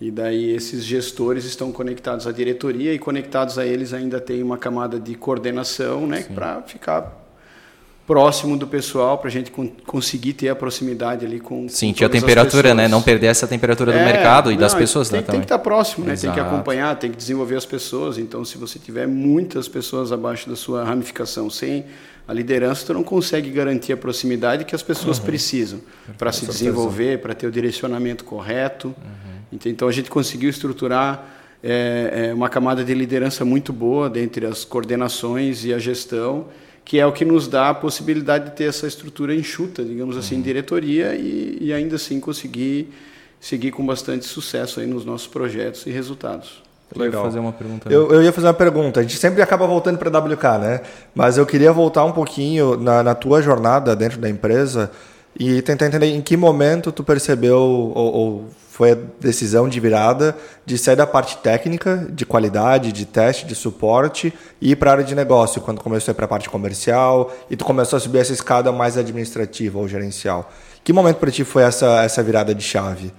[0.00, 4.56] E daí esses gestores estão conectados à diretoria e conectados a eles ainda tem uma
[4.56, 7.29] camada de coordenação, né, para ficar
[8.10, 9.52] próximo do pessoal para a gente
[9.86, 13.98] conseguir ter a proximidade ali com sentir a temperatura né não perder essa temperatura é,
[13.98, 16.34] do mercado e não, das pessoas tem, né, tem que estar próximo né Exato.
[16.34, 20.50] tem que acompanhar tem que desenvolver as pessoas então se você tiver muitas pessoas abaixo
[20.50, 21.84] da sua ramificação sem
[22.26, 25.26] a liderança tu não consegue garantir a proximidade que as pessoas uhum.
[25.26, 25.80] precisam
[26.18, 28.88] para se desenvolver, para ter o direcionamento correto.
[28.88, 29.58] Uhum.
[29.66, 31.26] Então a gente conseguiu estruturar
[31.62, 36.46] é, é, uma camada de liderança muito boa dentre as coordenações e a gestão,
[36.90, 40.34] que é o que nos dá a possibilidade de ter essa estrutura enxuta, digamos assim,
[40.34, 40.42] uhum.
[40.42, 42.92] diretoria e, e ainda assim conseguir
[43.40, 46.60] seguir com bastante sucesso aí nos nossos projetos e resultados.
[46.96, 47.22] Legal.
[47.22, 47.88] fazer uma pergunta.
[47.88, 48.98] Eu, eu, ia fazer uma pergunta.
[48.98, 50.80] A gente sempre acaba voltando para a WK, né?
[51.14, 54.90] Mas eu queria voltar um pouquinho na, na, tua jornada dentro da empresa
[55.38, 58.48] e tentar entender em que momento tu percebeu ou, ou
[58.80, 63.54] foi a decisão de virada de sair da parte técnica, de qualidade, de teste, de
[63.54, 66.48] suporte e ir para a área de negócio, quando começou a ir para a parte
[66.48, 70.50] comercial e tu começou a subir essa escada mais administrativa ou gerencial.
[70.82, 73.12] Que momento para ti foi essa, essa virada de chave?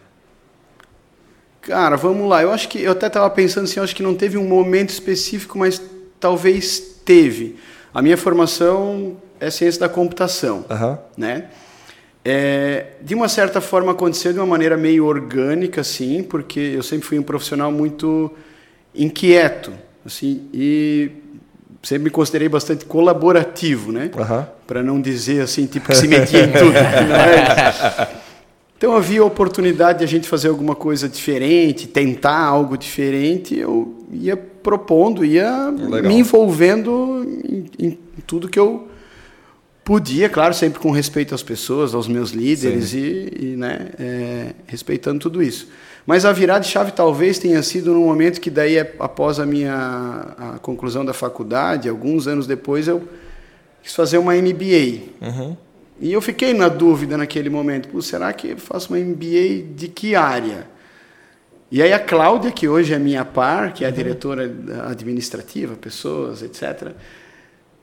[1.62, 2.41] Cara, vamos lá.
[2.41, 4.89] Eu acho que eu até estava pensando assim, eu acho que não teve um momento
[4.89, 5.80] específico, mas
[6.19, 7.60] talvez teve.
[7.93, 10.97] A minha formação é ciência da computação, uhum.
[11.15, 11.50] né?
[12.23, 17.07] É, de uma certa forma aconteceu de uma maneira meio orgânica, assim, porque eu sempre
[17.07, 18.31] fui um profissional muito
[18.93, 19.71] inquieto,
[20.05, 21.10] assim, e
[21.81, 24.12] sempre me considerei bastante colaborativo, né?
[24.15, 24.45] Uhum.
[24.67, 26.73] Para não dizer assim, tipo que se metia em tudo.
[28.81, 33.93] Então havia a oportunidade de a gente fazer alguma coisa diferente, tentar algo diferente, eu
[34.12, 36.12] ia propondo, ia Legal.
[36.12, 38.88] me envolvendo em, em, tudo que eu
[39.91, 42.97] podia, claro, sempre com respeito às pessoas, aos meus líderes e,
[43.38, 45.67] e, né, é, respeitando tudo isso.
[46.06, 49.73] Mas a virada de chave talvez tenha sido no momento que daí, após a minha
[50.38, 53.06] a conclusão da faculdade, alguns anos depois, eu
[53.84, 55.10] quis fazer uma MBA.
[55.21, 55.58] Uhum.
[55.99, 60.15] E eu fiquei na dúvida naquele momento, será que eu faço uma MBA de que
[60.15, 60.67] área?
[61.69, 63.95] E aí a Cláudia, que hoje é minha par, que é a uhum.
[63.97, 64.49] diretora
[64.89, 66.93] administrativa, pessoas, etc.,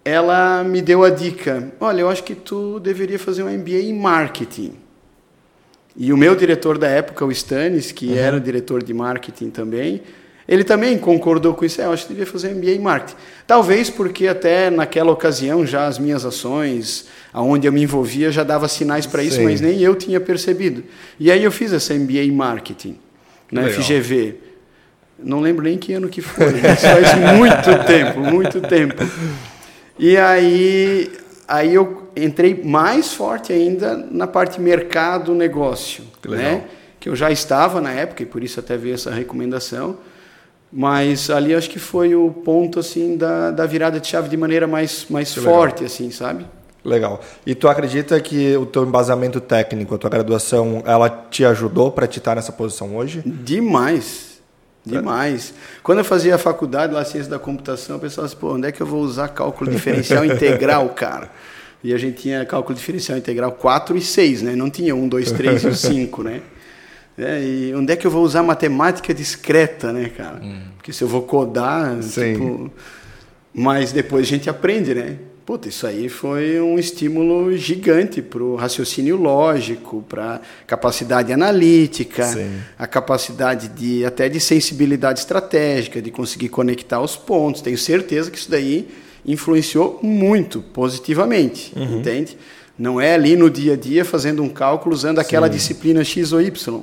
[0.08, 3.92] ela me deu a dica, olha, eu acho que tu deveria fazer um MBA em
[3.92, 4.72] marketing.
[5.96, 8.16] E o meu diretor da época, o Stanis, que uhum.
[8.16, 10.02] era o diretor de marketing também,
[10.48, 11.80] ele também concordou com isso.
[11.80, 13.18] É, eu acho que devia fazer MBA em marketing.
[13.46, 18.66] Talvez porque até naquela ocasião já as minhas ações, aonde eu me envolvia, já dava
[18.66, 20.84] sinais para isso, mas nem eu tinha percebido.
[21.20, 22.96] E aí eu fiz essa MBA em marketing
[23.52, 23.82] na Legal.
[23.82, 24.36] FGV.
[25.18, 29.02] Não lembro nem que ano que foi, mas faz muito tempo, muito tempo.
[29.98, 31.12] E aí,
[31.46, 36.64] aí eu entrei mais forte ainda na parte mercado, negócio, que né?
[37.00, 39.96] Que eu já estava na época e por isso até veio essa recomendação.
[40.70, 44.66] Mas ali acho que foi o ponto assim da, da virada de chave de maneira
[44.66, 46.44] mais, mais forte, assim, sabe?
[46.84, 47.20] Legal.
[47.46, 52.06] E tu acredita que o teu embasamento técnico, a tua graduação, ela te ajudou para
[52.06, 53.22] te estar nessa posição hoje?
[53.24, 54.27] Demais.
[54.88, 55.54] Demais.
[55.56, 55.78] É.
[55.82, 58.72] Quando eu fazia a faculdade lá, ciência da computação, eu pensava assim, pô, onde é
[58.72, 61.30] que eu vou usar cálculo diferencial integral, cara?
[61.82, 64.56] E a gente tinha cálculo diferencial integral 4 e 6, né?
[64.56, 66.40] Não tinha 1, 2, 3 e 5, né?
[67.20, 70.40] É, e onde é que eu vou usar matemática discreta, né, cara?
[70.40, 70.60] Hum.
[70.76, 72.32] Porque se eu vou codar, Sim.
[72.32, 72.72] tipo...
[73.52, 75.16] Mas depois a gente aprende, né?
[75.48, 82.22] Puta, isso aí foi um estímulo gigante para o raciocínio lógico, para a capacidade analítica,
[82.26, 82.50] Sim.
[82.78, 87.62] a capacidade de até de sensibilidade estratégica, de conseguir conectar os pontos.
[87.62, 88.88] Tenho certeza que isso daí
[89.24, 92.00] influenciou muito positivamente, uhum.
[92.00, 92.36] entende?
[92.78, 95.54] Não é ali no dia a dia fazendo um cálculo usando aquela Sim.
[95.54, 96.82] disciplina X ou Y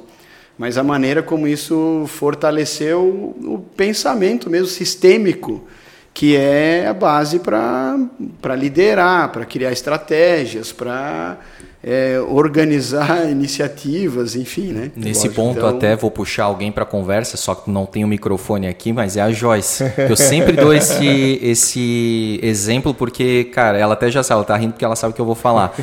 [0.57, 3.03] mas a maneira como isso fortaleceu
[3.43, 5.67] o pensamento mesmo sistêmico,
[6.15, 11.37] que é a base para liderar, para criar estratégias, para
[11.87, 14.91] é, organizar iniciativas, enfim, né?
[14.95, 15.69] Nesse Lógico, ponto então...
[15.69, 19.21] até vou puxar alguém para conversa, só que não tem o microfone aqui, mas é
[19.21, 19.83] a Joyce.
[19.97, 21.05] Eu sempre dou esse,
[21.43, 25.15] esse exemplo porque, cara, ela até já sabe, ela tá rindo porque ela sabe o
[25.15, 25.75] que eu vou falar.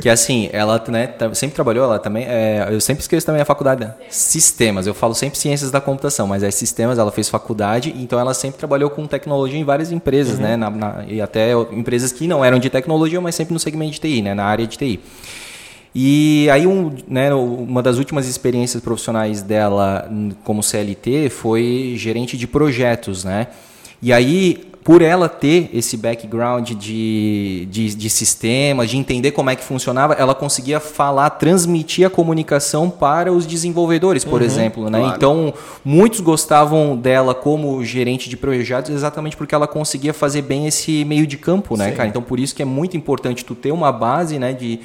[0.00, 3.44] Que assim, ela né, tá, sempre trabalhou, ela também, é, eu sempre esqueço também a
[3.44, 3.94] faculdade, né?
[4.08, 8.32] sistemas, eu falo sempre ciências da computação, mas é sistemas, ela fez faculdade, então ela
[8.32, 10.42] sempre trabalhou com tecnologia em várias empresas, uhum.
[10.42, 10.56] né?
[10.56, 14.00] Na, na, e até empresas que não eram de tecnologia, mas sempre no segmento de
[14.00, 14.32] TI, né?
[14.32, 15.00] Na área de TI.
[15.94, 20.10] E aí, um, né, uma das últimas experiências profissionais dela
[20.42, 23.48] como CLT foi gerente de projetos, né?
[24.00, 29.54] E aí, por ela ter esse background de, de, de sistema, de entender como é
[29.54, 34.90] que funcionava, ela conseguia falar, transmitir a comunicação para os desenvolvedores, por uhum, exemplo.
[34.90, 34.98] Né?
[34.98, 35.16] Claro.
[35.16, 41.04] Então, muitos gostavam dela como gerente de projetos exatamente porque ela conseguia fazer bem esse
[41.04, 41.96] meio de campo, né, Sim.
[41.96, 42.08] cara?
[42.08, 44.80] Então, por isso que é muito importante tu ter uma base né, de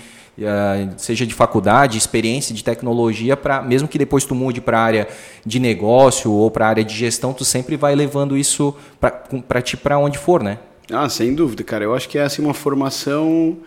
[0.97, 5.07] seja de faculdade, experiência de tecnologia, para mesmo que depois tu mude para a área
[5.45, 9.75] de negócio ou para a área de gestão, tu sempre vai levando isso para ti
[9.75, 10.59] para onde for, né?
[10.91, 11.83] Ah, sem dúvida, cara.
[11.83, 13.57] Eu acho que é assim uma formação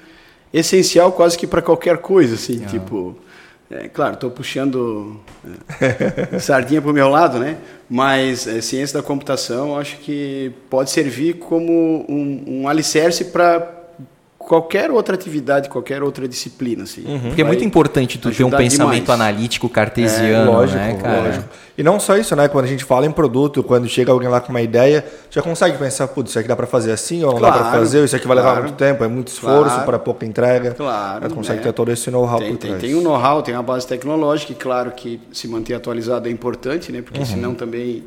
[0.53, 2.69] essencial quase que para qualquer coisa, assim, ah.
[2.69, 3.17] tipo,
[3.71, 5.21] é, claro, estou puxando
[5.81, 7.57] é, sardinha para o meu lado, né?
[7.89, 13.80] Mas é, ciência da computação, acho que pode servir como um, um alicerce para
[14.51, 16.83] qualquer outra atividade, qualquer outra disciplina.
[16.83, 17.21] Assim, uhum.
[17.21, 19.21] Porque é muito importante tu ter um pensamento demais.
[19.21, 21.23] analítico cartesiano, é, lógico, né, cara?
[21.23, 21.45] Lógico.
[21.79, 22.49] E não só isso, né?
[22.49, 25.79] Quando a gente fala em produto, quando chega alguém lá com uma ideia, já consegue
[25.79, 28.17] pensar, putz, isso aqui dá para fazer assim ou não claro, dá para fazer, isso
[28.17, 30.73] aqui vai levar muito tempo, é muito esforço claro, para pouca entrega.
[30.73, 31.29] Claro.
[31.29, 31.33] Né?
[31.33, 32.81] Consegue ter todo esse know-how por trás.
[32.81, 36.31] Tem, tem um know-how, tem uma base tecnológica, e claro que se manter atualizado é
[36.33, 37.03] importante, né?
[37.03, 37.25] Porque uhum.
[37.25, 38.03] senão também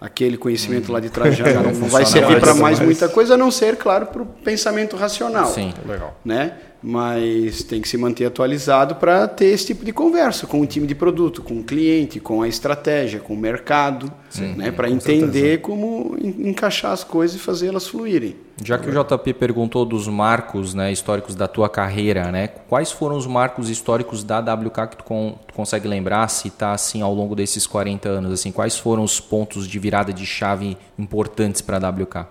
[0.00, 3.36] aquele conhecimento lá de Trajano não, não vai servir para mais, mais muita coisa, a
[3.36, 5.46] não ser, claro, para o pensamento racional.
[5.46, 6.18] Sim, legal.
[6.24, 6.52] Né?
[6.80, 10.86] Mas tem que se manter atualizado para ter esse tipo de conversa com o time
[10.86, 14.12] de produto, com o cliente, com a estratégia, com o mercado,
[14.56, 14.70] né?
[14.70, 15.58] para entender certeza.
[15.58, 18.36] como encaixar as coisas e fazê-las fluírem.
[18.62, 23.16] Já que o JP perguntou dos marcos né, históricos da tua carreira, né, quais foram
[23.16, 27.36] os marcos históricos da WK que tu, con tu consegue lembrar, citar assim ao longo
[27.36, 28.32] desses 40 anos?
[28.32, 32.26] Assim, quais foram os pontos de virada de chave importantes para a WK?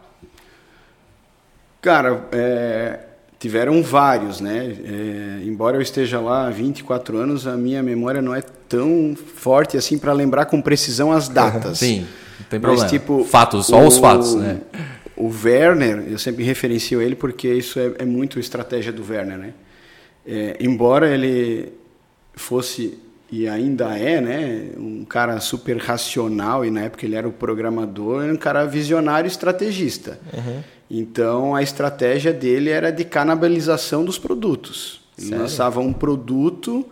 [1.82, 3.07] Cara, é,
[3.40, 4.76] Tiveram vários, né?
[4.84, 9.78] É, embora eu esteja lá há 24 anos, a minha memória não é tão forte
[9.78, 11.78] assim para lembrar com precisão as datas.
[11.80, 12.08] Sim,
[12.40, 12.82] não tem problema.
[12.84, 14.62] Mas, tipo, fatos, só o, os fatos, né?
[15.16, 19.54] O Werner, eu sempre referencio ele porque isso é, é muito estratégia do Werner, né?
[20.26, 21.74] É, embora ele
[22.34, 22.98] fosse
[23.32, 28.24] e ainda é, né, um cara super racional e na época ele era o programador,
[28.24, 30.20] um cara visionário, estrategista.
[30.34, 30.64] Uhum.
[30.90, 35.02] Então a estratégia dele era de canibalização dos produtos.
[35.18, 35.44] Ele Sério?
[35.44, 36.86] lançava um produto,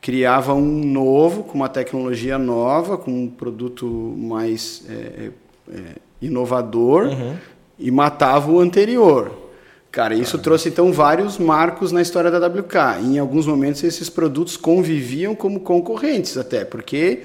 [0.00, 3.86] criava um novo com uma tecnologia nova, com um produto
[4.16, 5.30] mais é, é,
[5.72, 5.82] é
[6.22, 7.36] inovador uhum.
[7.78, 9.32] e matava o anterior.
[9.90, 13.02] Cara, isso trouxe então vários marcos na história da WK.
[13.02, 17.24] Em alguns momentos esses produtos conviviam como concorrentes até, porque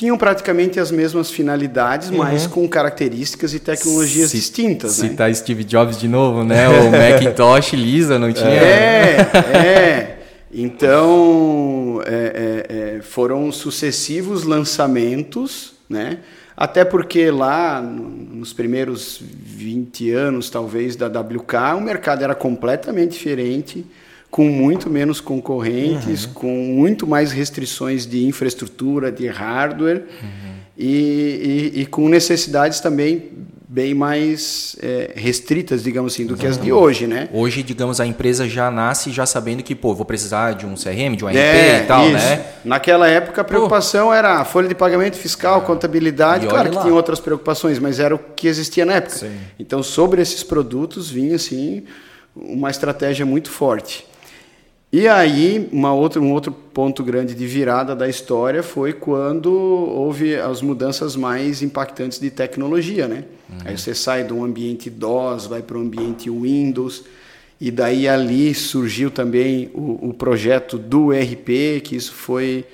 [0.00, 2.16] tinham praticamente as mesmas finalidades, uhum.
[2.16, 4.92] mas com características e tecnologias distintas.
[4.92, 5.34] Citar né?
[5.34, 6.70] Steve Jobs de novo, né?
[6.70, 8.48] O Macintosh Lisa não tinha.
[8.48, 9.20] É,
[9.54, 10.18] é.
[10.50, 16.20] Então é, é, é foram sucessivos lançamentos, né?
[16.56, 23.84] Até porque lá, nos primeiros 20 anos, talvez, da WK, o mercado era completamente diferente,
[24.30, 26.32] com muito menos concorrentes, uhum.
[26.32, 30.52] com muito mais restrições de infraestrutura, de hardware, uhum.
[30.78, 33.30] e, e, e com necessidades também
[33.72, 37.28] bem mais é, restritas, digamos assim, do que as de hoje, né?
[37.32, 41.14] Hoje, digamos, a empresa já nasce já sabendo que, pô, vou precisar de um CRM,
[41.16, 42.14] de um RP é, e tal, isso.
[42.14, 42.46] né?
[42.64, 44.12] Naquela época a preocupação pô.
[44.12, 45.60] era a folha de pagamento fiscal, ah.
[45.60, 49.14] contabilidade, claro que tinha outras preocupações, mas era o que existia na época.
[49.14, 49.38] Sim.
[49.56, 51.84] Então, sobre esses produtos vinha, assim,
[52.34, 54.04] uma estratégia muito forte.
[54.92, 60.34] E aí, uma outra, um outro ponto grande de virada da história foi quando houve
[60.34, 63.24] as mudanças mais impactantes de tecnologia, né?
[63.48, 63.58] Uhum.
[63.66, 67.04] Aí você sai de um ambiente DOS, vai para o ambiente Windows,
[67.60, 72.64] e daí ali surgiu também o, o projeto do RP, que isso foi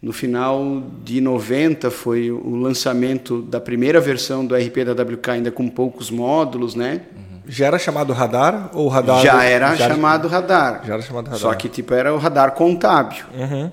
[0.00, 5.50] no final de 90, foi o lançamento da primeira versão do RP da WK, ainda
[5.50, 7.02] com poucos módulos, né?
[7.14, 7.29] Uhum.
[7.46, 9.22] Já era chamado radar ou radar?
[9.22, 10.36] Já era já chamado era...
[10.36, 10.80] radar.
[10.86, 11.40] Já era chamado radar.
[11.40, 13.24] Só que tipo era o radar contábil.
[13.34, 13.70] Uhum.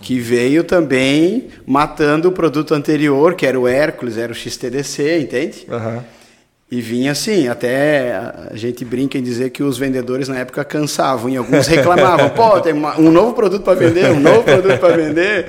[0.00, 5.66] Que veio também matando o produto anterior, que era o Hércules, era o XTDC, entende?
[5.68, 6.02] Uhum.
[6.72, 8.14] E vinha assim, até
[8.50, 12.58] a gente brinca em dizer que os vendedores na época cansavam e alguns reclamavam, pô,
[12.62, 15.48] tem uma, um novo produto para vender, um novo produto para vender,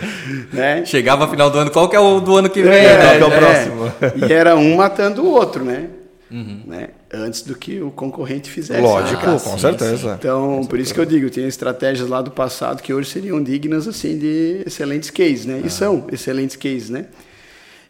[0.52, 0.84] né?
[0.84, 3.20] Chegava final do ano, qual que é o do ano que vem, é, né?
[3.20, 3.56] Qual que é o é.
[3.66, 4.28] próximo?
[4.28, 5.88] E era um matando o outro, né?
[6.30, 6.64] Uhum.
[6.68, 6.90] né?
[7.14, 8.82] Antes do que o concorrente fizesse.
[8.82, 10.18] Lógico, ah, com certeza.
[10.20, 13.42] Então, com por isso que eu digo, tem estratégias lá do passado que hoje seriam
[13.42, 15.62] dignas assim de excelentes cases, né?
[15.64, 15.68] Ah.
[15.68, 17.06] E são excelentes cases, né?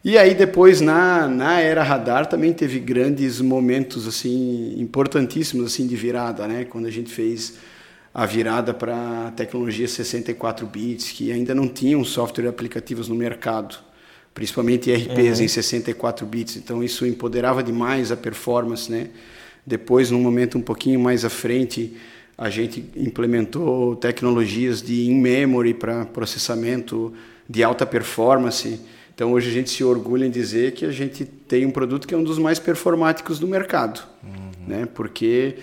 [0.04, 5.96] E aí depois na, na era radar também teve grandes momentos assim importantíssimos assim de
[5.96, 6.66] virada, né?
[6.66, 7.54] Quando a gente fez
[8.12, 13.76] a virada para tecnologia 64 bits, que ainda não tinham software e aplicativos no mercado
[14.34, 15.44] principalmente RPs uhum.
[15.44, 16.56] em 64 bits.
[16.56, 19.08] Então isso empoderava demais a performance, né?
[19.66, 21.96] Depois, num momento um pouquinho mais à frente,
[22.36, 27.14] a gente implementou tecnologias de in-memory para processamento
[27.48, 28.80] de alta performance.
[29.14, 32.12] Então hoje a gente se orgulha em dizer que a gente tem um produto que
[32.12, 34.66] é um dos mais performáticos do mercado, uhum.
[34.66, 34.88] né?
[34.92, 35.56] Porque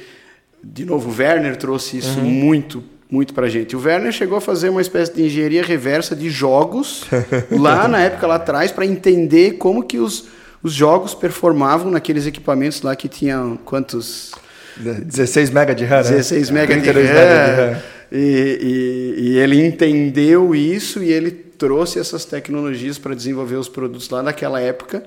[0.63, 2.30] de novo, o Werner trouxe isso uhum.
[2.30, 3.76] muito muito para a gente.
[3.76, 7.03] O Werner chegou a fazer uma espécie de engenharia reversa de jogos
[7.51, 10.28] lá na época lá atrás para entender como que os,
[10.64, 14.32] os jogos performavam naqueles equipamentos lá que tinham quantos
[14.78, 16.62] 16 mega de RAM, 16 né?
[16.62, 16.93] mega de RAM.
[16.93, 17.78] de RAM.
[18.14, 24.09] E, e, e, ele entendeu isso e ele trouxe essas tecnologias para desenvolver os produtos
[24.09, 25.03] lá naquela época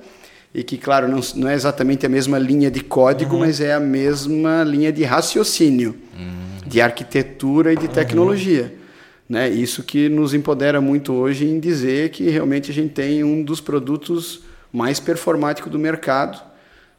[0.54, 3.40] e que, claro, não, não é exatamente a mesma linha de código, uhum.
[3.40, 5.96] mas é a mesma linha de raciocínio.
[6.18, 8.62] Uhum de arquitetura e de tecnologia.
[8.64, 8.84] Uhum.
[9.28, 9.48] Né?
[9.48, 13.60] Isso que nos empodera muito hoje em dizer que realmente a gente tem um dos
[13.60, 14.40] produtos
[14.72, 16.42] mais performáticos do mercado,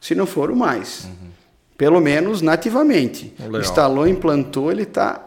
[0.00, 1.04] se não for o mais.
[1.04, 1.28] Uhum.
[1.76, 3.34] Pelo menos nativamente.
[3.38, 3.60] Legal.
[3.60, 5.22] Instalou, implantou, ele está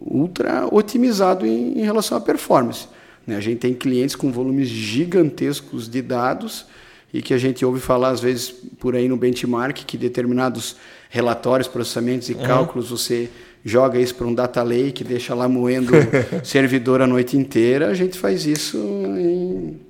[0.00, 2.86] ultra otimizado em, em, relação à performance.
[3.26, 3.34] Né?
[3.34, 6.64] A gente tem clientes com volumes gigantescos de dados
[7.12, 10.76] e que a gente ouve falar às vezes por aí no benchmark que determinados
[11.10, 12.42] relatórios, processamentos e uhum.
[12.44, 13.28] cálculos você
[13.64, 15.92] joga isso para um data lake, deixa lá moendo
[16.44, 17.88] servidor a noite inteira.
[17.88, 18.76] A gente faz isso
[19.18, 19.80] em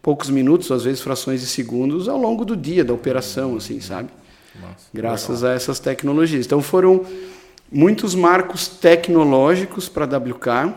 [0.00, 4.08] poucos minutos, às vezes frações de segundos, ao longo do dia da operação, assim, sabe?
[4.60, 5.52] Nossa, Graças legal.
[5.52, 6.44] a essas tecnologias.
[6.44, 7.04] Então foram
[7.70, 10.74] muitos marcos tecnológicos para a WK.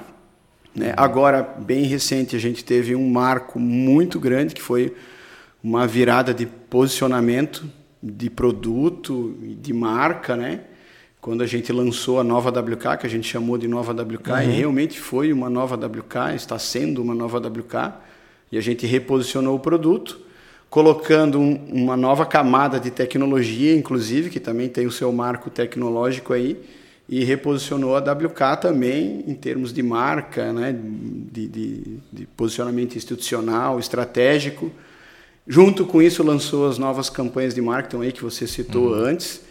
[0.74, 0.94] Né?
[0.96, 4.96] Agora, bem recente, a gente teve um marco muito grande que foi
[5.64, 7.66] uma virada de posicionamento
[8.02, 10.62] de produto, de marca, né?
[11.26, 14.42] Quando a gente lançou a nova WK, que a gente chamou de nova WK, uhum.
[14.44, 17.96] e realmente foi uma nova WK, está sendo uma nova WK,
[18.52, 20.20] e a gente reposicionou o produto,
[20.70, 26.32] colocando um, uma nova camada de tecnologia, inclusive, que também tem o seu marco tecnológico
[26.32, 26.62] aí,
[27.10, 33.80] e reposicionou a WK também em termos de marca, né, de, de, de posicionamento institucional,
[33.80, 34.72] estratégico.
[35.48, 39.06] Junto com isso, lançou as novas campanhas de marketing aí que você citou uhum.
[39.06, 39.45] antes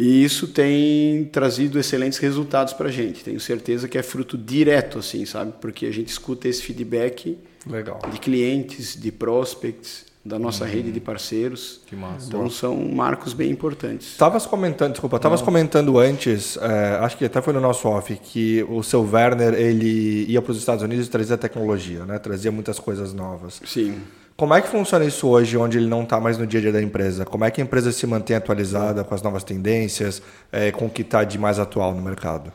[0.00, 3.22] e isso tem trazido excelentes resultados para a gente.
[3.22, 5.52] Tenho certeza que é fruto direto, assim, sabe?
[5.60, 7.36] Porque a gente escuta esse feedback
[7.66, 8.00] Legal.
[8.10, 10.70] de clientes, de prospects, da nossa uhum.
[10.70, 11.82] rede de parceiros.
[11.86, 12.28] Que massa.
[12.28, 12.50] Então Boa.
[12.50, 14.12] são marcos bem importantes.
[14.12, 18.64] Estavas comentando, desculpa, estavas comentando antes, é, acho que até foi no nosso off, que
[18.70, 22.18] o seu Werner ele ia para os Estados Unidos e trazia tecnologia, né?
[22.18, 23.60] Trazia muitas coisas novas.
[23.66, 24.00] Sim.
[24.40, 26.72] Como é que funciona isso hoje, onde ele não está mais no dia a dia
[26.72, 27.26] da empresa?
[27.26, 30.88] Como é que a empresa se mantém atualizada com as novas tendências, é, com o
[30.88, 32.50] que está de mais atual no mercado?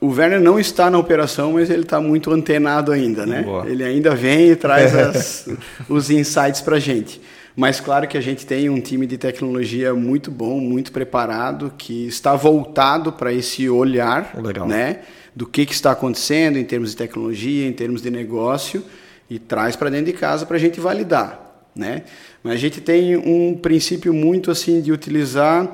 [0.00, 3.42] O Werner não está na operação, mas ele está muito antenado ainda, né?
[3.42, 3.68] Boa.
[3.68, 5.46] Ele ainda vem e traz as,
[5.90, 7.20] os insights para a gente.
[7.54, 12.06] Mas claro que a gente tem um time de tecnologia muito bom, muito preparado, que
[12.06, 14.66] está voltado para esse olhar, Legal.
[14.66, 15.00] né?
[15.36, 18.82] Do que, que está acontecendo em termos de tecnologia, em termos de negócio
[19.28, 22.02] e traz para dentro de casa para a gente validar, né?
[22.42, 25.70] Mas a gente tem um princípio muito assim de utilizar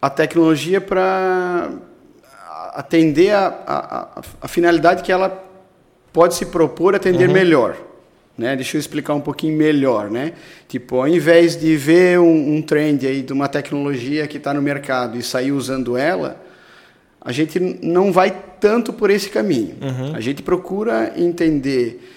[0.00, 1.70] a tecnologia para
[2.74, 5.44] atender a, a, a, finalidade que ela
[6.12, 7.34] pode se propor atender uhum.
[7.34, 7.76] melhor.
[8.36, 8.54] Né?
[8.54, 10.10] Deixa eu explicar um pouquinho melhor.
[10.10, 10.34] Né?
[10.68, 14.60] Tipo, ao invés de ver um, um trend aí de uma tecnologia que está no
[14.60, 16.44] mercado e sair usando ela,
[17.20, 19.76] a gente não vai tanto por esse caminho.
[19.80, 20.14] Uhum.
[20.14, 22.15] A gente procura entender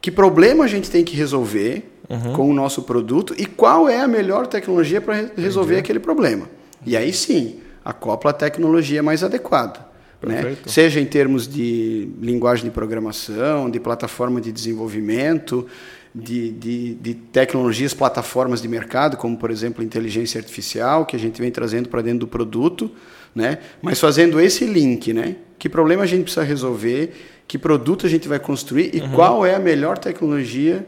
[0.00, 2.32] que problema a gente tem que resolver uhum.
[2.32, 5.80] com o nosso produto e qual é a melhor tecnologia para resolver Entendi.
[5.80, 6.48] aquele problema.
[6.84, 9.88] E aí sim, acopla a tecnologia mais adequada.
[10.22, 10.56] Né?
[10.66, 15.66] Seja em termos de linguagem de programação, de plataforma de desenvolvimento,
[16.14, 21.40] de, de, de, tecnologias, plataformas de mercado, como por exemplo inteligência artificial, que a gente
[21.40, 22.90] vem trazendo para dentro do produto,
[23.34, 23.58] né?
[23.80, 25.12] mas fazendo esse link.
[25.12, 25.36] Né?
[25.58, 27.12] Que problema a gente precisa resolver
[27.50, 29.10] que produto a gente vai construir e uhum.
[29.10, 30.86] qual é a melhor tecnologia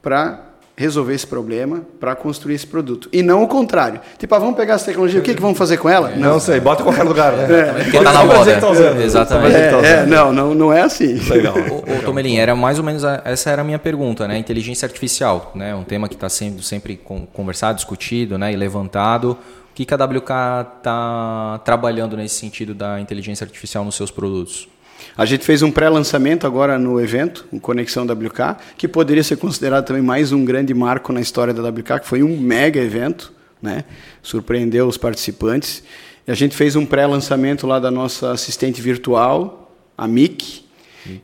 [0.00, 0.42] para
[0.74, 3.10] resolver esse problema, para construir esse produto.
[3.12, 4.00] E não o contrário.
[4.16, 6.10] Tipo, ah, vamos pegar essa tecnologia, o que, que vamos fazer com ela?
[6.12, 7.44] É, não, não sei, bota em qualquer lugar, né?
[7.44, 7.84] É.
[7.84, 8.58] Porque tá na moda.
[9.04, 9.54] Exatamente.
[9.54, 11.12] É, é, não, não, não é assim.
[11.28, 11.54] Legal.
[11.58, 14.38] Ô, Tomelin, era mais ou menos a, essa era a minha pergunta, né?
[14.38, 15.74] Inteligência artificial, né?
[15.74, 16.98] Um tema que está sendo sempre
[17.34, 18.50] conversado, discutido, né?
[18.50, 19.32] E levantado.
[19.32, 20.32] O que, que a WK
[20.78, 24.66] está trabalhando nesse sentido da inteligência artificial nos seus produtos?
[25.16, 29.86] A gente fez um pré-lançamento agora no evento, o Conexão WK, que poderia ser considerado
[29.86, 33.84] também mais um grande marco na história da WK, que foi um mega evento, né?
[34.22, 35.82] surpreendeu os participantes.
[36.26, 40.64] E a gente fez um pré-lançamento lá da nossa assistente virtual, a Mick,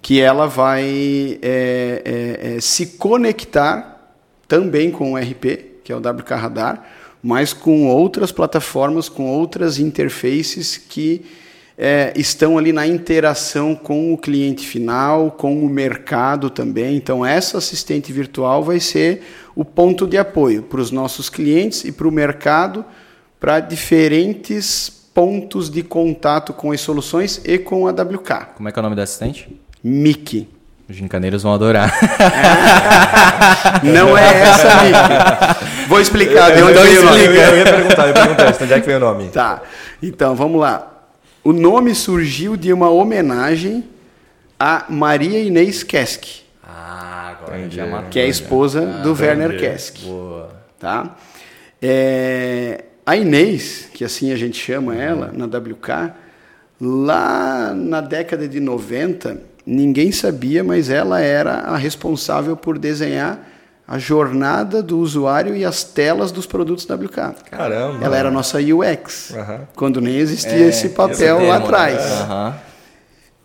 [0.01, 4.14] que ela vai é, é, é, se conectar
[4.49, 6.85] também com o RP, que é o WK Radar,
[7.22, 11.25] mas com outras plataformas, com outras interfaces que
[11.77, 16.97] é, estão ali na interação com o cliente final, com o mercado também.
[16.97, 19.22] Então, essa assistente virtual vai ser
[19.55, 22.85] o ponto de apoio para os nossos clientes e para o mercado,
[23.41, 28.55] para diferentes pontos de contato com as soluções e com a WK.
[28.57, 29.49] Como é que é o nome da assistente?
[29.83, 30.49] Mickey.
[30.89, 31.93] Os gincaneiros vão adorar.
[33.83, 35.89] não é essa, Mickey.
[35.89, 36.51] Vou explicar.
[36.51, 39.01] Eu, eu, eu, eu, eu ia perguntar, eu ia perguntar, onde é que vem o
[39.01, 39.29] nome?
[39.29, 39.62] Tá.
[40.03, 40.94] Então, vamos lá.
[41.45, 43.85] O nome surgiu de uma homenagem
[44.59, 46.43] a Maria Inês Kesk.
[46.63, 47.77] Ah, agora entendi.
[47.77, 49.23] já matou, Que é a esposa ah, do entendi.
[49.23, 49.99] Werner Kesk.
[50.05, 50.51] Boa.
[50.81, 51.15] Tá?
[51.83, 56.15] É, a Inês, que assim a gente chama ela na WK,
[56.81, 63.54] lá na década de 90, ninguém sabia, mas ela era a responsável por desenhar
[63.87, 67.35] a jornada do usuário e as telas dos produtos WK.
[67.51, 68.05] Caramba!
[68.05, 69.61] Ela era a nossa UX, uhum.
[69.76, 71.64] quando nem existia é, esse papel esse lá né?
[71.64, 72.03] atrás.
[72.03, 72.53] Uhum.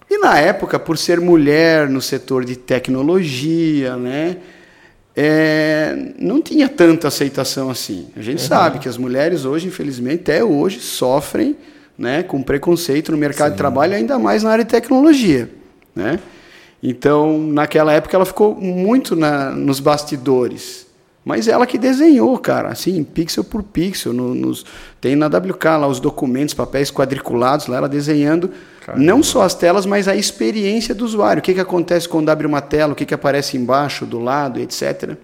[0.09, 4.37] E na época, por ser mulher no setor de tecnologia, né,
[5.15, 8.07] é, não tinha tanta aceitação assim.
[8.15, 8.47] A gente uhum.
[8.47, 11.57] sabe que as mulheres hoje, infelizmente, até hoje, sofrem
[11.97, 13.51] né, com preconceito no mercado Sim.
[13.51, 15.49] de trabalho, ainda mais na área de tecnologia.
[15.93, 16.17] Né?
[16.81, 20.87] Então, naquela época, ela ficou muito na, nos bastidores.
[21.25, 24.13] Mas ela que desenhou, cara, assim, pixel por pixel.
[24.13, 24.65] No, nos,
[25.01, 28.49] tem na WK lá os documentos, papéis quadriculados, lá ela desenhando
[28.85, 29.03] Caramba.
[29.03, 31.39] não só as telas, mas a experiência do usuário.
[31.39, 34.59] O que, que acontece quando abre uma tela, o que, que aparece embaixo, do lado,
[34.59, 35.17] etc.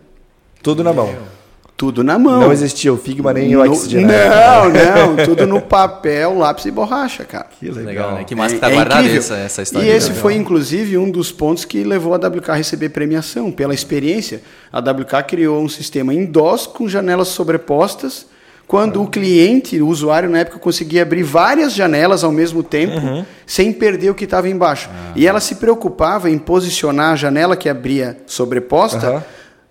[0.61, 1.15] Tudo na mão.
[1.77, 2.39] Tudo na mão.
[2.39, 3.99] Não existia o Figma nem o Xd.
[3.99, 4.69] Não,
[5.17, 7.47] não, tudo no papel, lápis e borracha, cara.
[7.59, 8.23] Que legal, legal né?
[8.23, 9.85] Que massa que tá é, guardado essa, essa história.
[9.85, 10.21] E esse legal.
[10.21, 13.51] foi, inclusive, um dos pontos que levou a WK a receber premiação.
[13.51, 18.25] Pela experiência, a WK criou um sistema em DOS com janelas sobrepostas,
[18.65, 23.25] quando o cliente, o usuário na época, conseguia abrir várias janelas ao mesmo tempo, uhum.
[23.45, 24.89] sem perder o que estava embaixo.
[24.89, 25.13] Uhum.
[25.17, 29.21] E ela se preocupava em posicionar a janela que abria sobreposta uhum.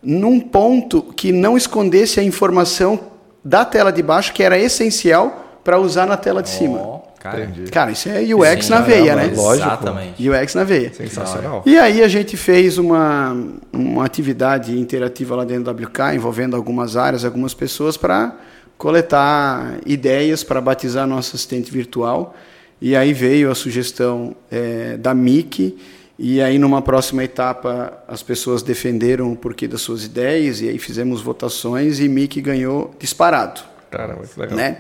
[0.05, 3.01] Num ponto que não escondesse a informação
[3.45, 6.53] da tela de baixo, que era essencial para usar na tela de oh.
[6.53, 7.05] cima.
[7.25, 9.33] Cara, cara, isso é UX Sim, na veia, né?
[9.35, 9.67] Lógico.
[9.67, 10.29] Exatamente.
[10.29, 10.93] UX na veia.
[10.93, 11.63] Sensacional.
[11.65, 13.35] E aí a gente fez uma,
[13.73, 18.37] uma atividade interativa lá dentro do WK, envolvendo algumas áreas, algumas pessoas, para
[18.77, 22.35] coletar ideias para batizar nosso assistente virtual.
[22.79, 25.79] E aí veio a sugestão é, da MIC,
[26.19, 30.79] e aí numa próxima etapa as pessoas defenderam o porquê das suas ideias, e aí
[30.79, 33.61] fizemos votações e MIC ganhou disparado.
[33.91, 34.57] Caramba, que legal.
[34.57, 34.79] Né?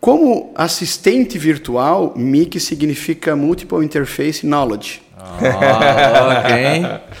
[0.00, 5.02] Como assistente virtual, MIC significa Multiple Interface Knowledge.
[5.16, 7.14] Ah, ok.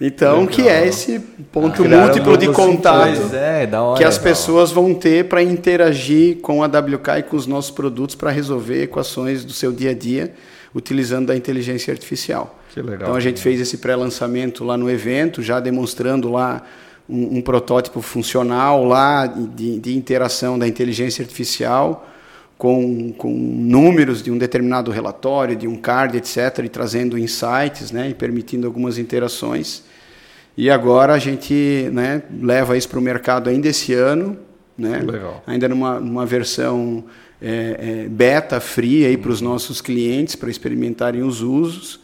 [0.00, 0.46] Então, Legal.
[0.48, 1.18] que é esse
[1.52, 6.62] ponto ah, múltiplo de contato é, hora, que as pessoas vão ter para interagir com
[6.62, 10.32] a WK e com os nossos produtos para resolver equações do seu dia a dia
[10.78, 12.58] utilizando a inteligência artificial.
[12.76, 16.62] Legal, então a gente fez esse pré-lançamento lá no evento, já demonstrando lá
[17.08, 22.06] um, um protótipo funcional lá de, de interação da inteligência artificial
[22.56, 28.10] com, com números de um determinado relatório, de um card, etc., e trazendo insights né,
[28.10, 29.84] e permitindo algumas interações.
[30.56, 34.36] E agora a gente né, leva isso para o mercado ainda esse ano,
[34.76, 35.00] né,
[35.46, 37.04] ainda numa, numa versão
[37.40, 42.00] é, é, beta, free para os nossos clientes, para experimentarem os usos.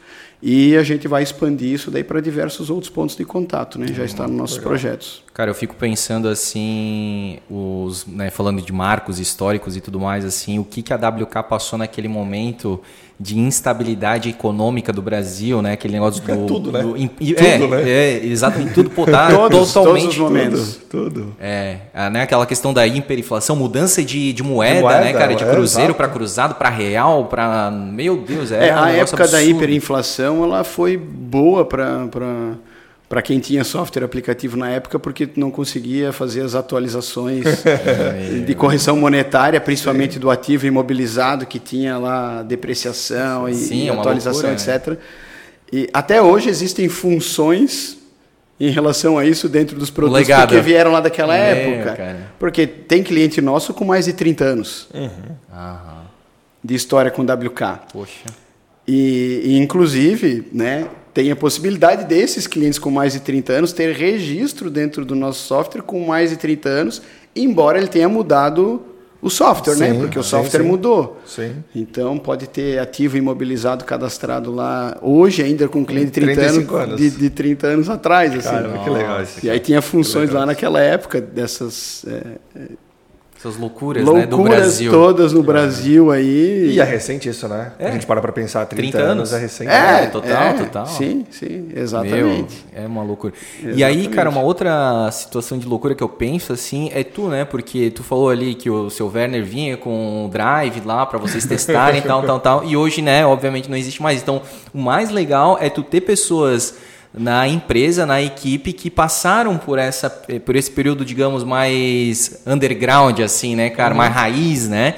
[0.47, 3.87] E a gente vai expandir isso daí para diversos outros pontos de contato, né?
[3.87, 4.70] Já está nos nossos legal.
[4.72, 5.24] projetos.
[5.32, 10.59] Cara, eu fico pensando assim, os, né, falando de marcos históricos e tudo mais, assim,
[10.59, 12.78] o que, que a WK passou naquele momento
[13.19, 15.73] de instabilidade econômica do Brasil, né?
[15.73, 16.45] Aquele negócio é do.
[16.45, 16.83] É tudo, né?
[16.83, 17.91] Do, em, tudo, é, né?
[17.91, 20.03] É, exato, em tudo, tá todos, totalmente.
[20.03, 20.81] Todos os momentos.
[20.91, 21.11] Tudo.
[21.11, 21.37] tudo.
[21.41, 21.79] É,
[22.11, 22.23] né?
[22.23, 25.35] Aquela questão da hiperinflação, mudança de, de, moeda, de moeda, né, cara?
[25.35, 27.71] De é, cruzeiro para cruzado, para real, para.
[27.71, 28.69] Meu Deus, é.
[28.69, 29.31] é um a época absurdo.
[29.31, 32.07] da hiperinflação, ela foi boa para.
[32.09, 32.55] Pra
[33.09, 37.44] para quem tinha software aplicativo na época, porque não conseguia fazer as atualizações
[38.46, 40.20] de correção monetária, principalmente Sim.
[40.20, 44.88] do ativo imobilizado, que tinha lá depreciação e, Sim, e atualização, loucura, etc.
[44.88, 44.96] Né?
[45.72, 47.98] E até hoje existem funções
[48.59, 50.48] em relação a isso dentro dos produtos Legado.
[50.48, 51.96] porque vieram lá daquela época.
[51.96, 52.32] Cara.
[52.38, 55.36] Porque tem cliente nosso com mais de 30 anos uhum.
[56.62, 57.80] de história com WK.
[57.92, 58.26] Poxa.
[58.86, 63.95] E, e, inclusive, né, tem a possibilidade desses clientes com mais de 30 anos ter
[63.95, 67.03] registro dentro do nosso software com mais de 30 anos,
[67.37, 68.83] embora ele tenha mudado
[69.23, 69.87] o software, né?
[69.87, 70.01] sim, né?
[70.01, 70.71] Porque o software sim, sim.
[70.71, 71.19] mudou.
[71.75, 76.75] Então pode ter ativo imobilizado cadastrado lá hoje ainda com um cliente de 30 anos,
[76.75, 76.97] anos.
[77.01, 78.35] De, de 30 anos atrás.
[78.35, 78.43] Assim.
[78.43, 79.47] Caramba, que legal isso.
[79.47, 82.05] E aí tinha funções lá naquela época dessas.
[82.07, 82.69] É,
[83.45, 84.90] essas loucuras, loucuras né, do Brasil.
[84.90, 86.70] todas no Brasil aí.
[86.72, 87.72] E é recente isso, né?
[87.78, 87.88] É.
[87.88, 89.70] A gente para para pensar, 30, 30 anos, anos é recente.
[89.70, 90.86] É, total, é, total.
[90.86, 92.64] Sim, sim, exatamente.
[92.72, 93.34] Meu, é uma loucura.
[93.57, 93.78] Exatamente.
[93.78, 97.45] E aí, cara, uma outra situação de loucura que eu penso, assim, é tu, né?
[97.45, 101.45] Porque tu falou ali que o seu Werner vinha com o Drive lá para vocês
[101.45, 102.64] testarem, tal, tal, tal.
[102.64, 104.22] E hoje, né, obviamente não existe mais.
[104.22, 104.40] Então,
[104.72, 106.74] o mais legal é tu ter pessoas
[107.17, 113.55] na empresa, na equipe que passaram por essa por esse período, digamos, mais underground assim,
[113.55, 113.99] né, cara, uhum.
[113.99, 114.97] mais raiz, né?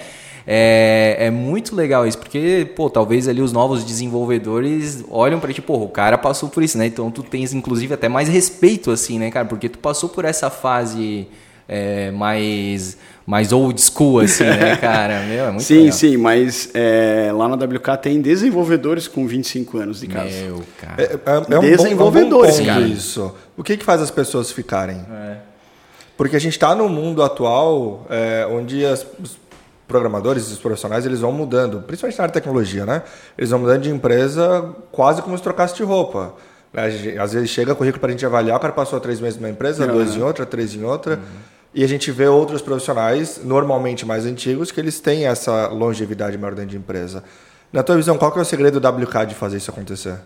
[0.48, 5.60] É, é muito legal isso, porque, pô, talvez ali os novos desenvolvedores olham para ti,
[5.60, 6.86] pô, o cara passou por isso, né?
[6.86, 9.44] Então tu tens, inclusive, até mais respeito, assim, né, cara?
[9.44, 11.26] Porque tu passou por essa fase
[11.68, 12.96] é, mais
[13.26, 15.20] mais old school, assim, né, cara?
[15.24, 15.92] Meu, é muito Sim, legal.
[15.92, 20.30] sim, mas é, lá na WK tem desenvolvedores com 25 anos de casa.
[20.30, 21.02] Meu, cara.
[21.02, 22.86] É, é, é um desenvolvedores, bom, é um bom cara.
[22.86, 23.34] Isso.
[23.56, 25.04] O que, que faz as pessoas ficarem?
[25.12, 25.38] É.
[26.16, 29.36] Porque a gente está no mundo atual é, onde as, os
[29.88, 33.02] programadores, os profissionais, eles vão mudando, principalmente na área de tecnologia, né?
[33.36, 36.34] Eles vão mudando de empresa quase como se trocasse de roupa.
[36.72, 36.86] Né?
[37.18, 39.86] Às vezes chega currículo para a gente avaliar, o cara passou três meses numa empresa,
[39.86, 41.14] dois em outra, três em outra.
[41.14, 41.55] Uhum.
[41.76, 46.54] E a gente vê outros profissionais, normalmente mais antigos, que eles têm essa longevidade maior
[46.54, 47.22] dentro de empresa.
[47.70, 50.18] Na tua visão, qual que é o segredo do WK de fazer isso acontecer?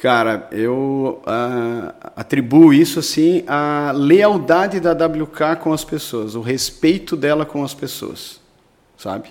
[0.00, 7.16] Cara, eu uh, atribuo isso assim à lealdade da WK com as pessoas, o respeito
[7.16, 8.40] dela com as pessoas,
[8.96, 9.30] sabe?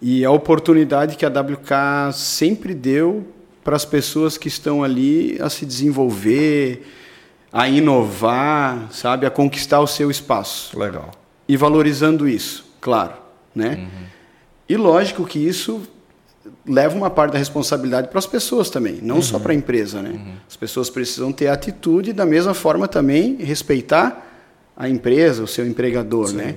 [0.00, 3.26] E a oportunidade que a WK sempre deu
[3.62, 6.82] para as pessoas que estão ali a se desenvolver,
[7.52, 10.78] a inovar, sabe, a conquistar o seu espaço.
[10.78, 11.10] Legal.
[11.48, 13.14] E valorizando isso, claro,
[13.54, 13.76] né?
[13.78, 14.06] Uhum.
[14.68, 15.82] E lógico que isso
[16.66, 19.22] leva uma parte da responsabilidade para as pessoas também, não uhum.
[19.22, 20.10] só para a empresa, né?
[20.10, 20.34] Uhum.
[20.48, 24.26] As pessoas precisam ter atitude e da mesma forma também respeitar
[24.76, 26.36] a empresa, o seu empregador, Sim.
[26.36, 26.56] né?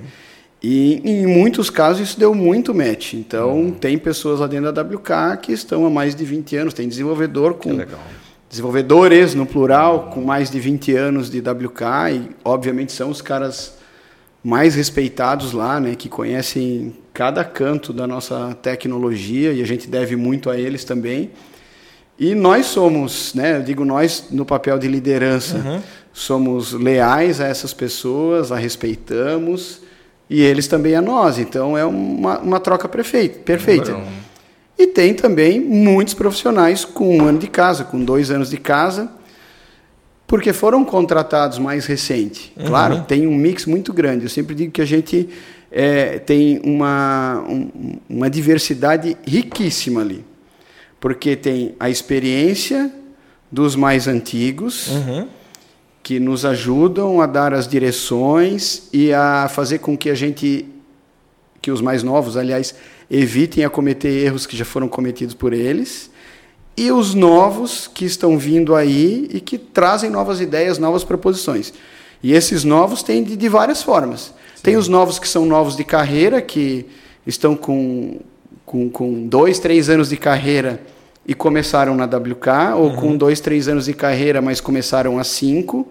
[0.62, 3.14] E em muitos casos isso deu muito match.
[3.14, 3.70] Então, uhum.
[3.72, 7.54] tem pessoas lá dentro da WK que estão há mais de 20 anos, tem desenvolvedor
[7.54, 7.76] com
[8.52, 11.82] desenvolvedores no plural com mais de 20 anos de WK
[12.12, 13.78] e obviamente são os caras
[14.44, 20.16] mais respeitados lá, né, que conhecem cada canto da nossa tecnologia e a gente deve
[20.16, 21.30] muito a eles também.
[22.18, 25.80] E nós somos, né, eu digo nós no papel de liderança, uhum.
[26.12, 29.80] somos leais a essas pessoas, a respeitamos
[30.28, 31.38] e eles também a nós.
[31.38, 33.38] Então é uma, uma troca perfeita.
[33.38, 33.98] perfeita.
[34.82, 39.08] E tem também muitos profissionais com um ano de casa, com dois anos de casa,
[40.26, 42.52] porque foram contratados mais recente.
[42.56, 42.66] Uhum.
[42.66, 44.24] Claro, tem um mix muito grande.
[44.24, 45.28] Eu sempre digo que a gente
[45.70, 47.70] é, tem uma, um,
[48.10, 50.24] uma diversidade riquíssima ali.
[50.98, 52.92] Porque tem a experiência
[53.52, 55.28] dos mais antigos, uhum.
[56.02, 60.66] que nos ajudam a dar as direções e a fazer com que a gente,
[61.60, 62.74] que os mais novos, aliás,
[63.12, 66.10] evitem a cometer erros que já foram cometidos por eles,
[66.74, 71.74] e os novos que estão vindo aí e que trazem novas ideias, novas proposições.
[72.22, 74.32] E esses novos têm de, de várias formas.
[74.54, 74.62] Sim.
[74.62, 76.86] Tem os novos que são novos de carreira, que
[77.26, 78.20] estão com,
[78.64, 80.80] com, com dois, três anos de carreira
[81.26, 82.96] e começaram na WK, ou uhum.
[82.96, 85.86] com dois, três anos de carreira, mas começaram a cinco.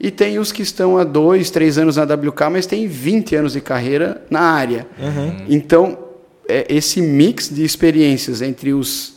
[0.00, 3.52] E tem os que estão há dois, três anos na WK, mas têm 20 anos
[3.52, 4.86] de carreira na área.
[4.98, 5.44] Uhum.
[5.48, 6.03] Então,
[6.48, 9.14] é, esse mix de experiências entre os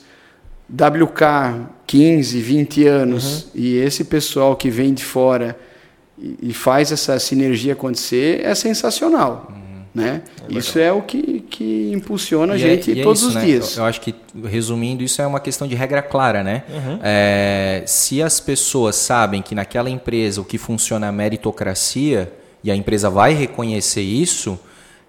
[0.69, 3.49] WK 15, 20 anos uhum.
[3.55, 5.57] e esse pessoal que vem de fora
[6.17, 9.47] e, e faz essa sinergia acontecer é sensacional.
[9.49, 9.67] Uhum.
[9.95, 10.21] Né?
[10.47, 13.35] É isso é o que, que impulsiona a é- gente é, todos é isso, os
[13.35, 13.45] né?
[13.45, 13.77] dias.
[13.77, 14.13] Eu, eu, acho que,
[14.45, 16.43] resumindo, isso é uma questão de regra clara.
[16.43, 16.63] Né?
[16.69, 16.99] Uhum.
[17.01, 22.31] É, se as pessoas sabem que naquela empresa o que funciona é a meritocracia
[22.63, 24.59] e a empresa vai reconhecer isso,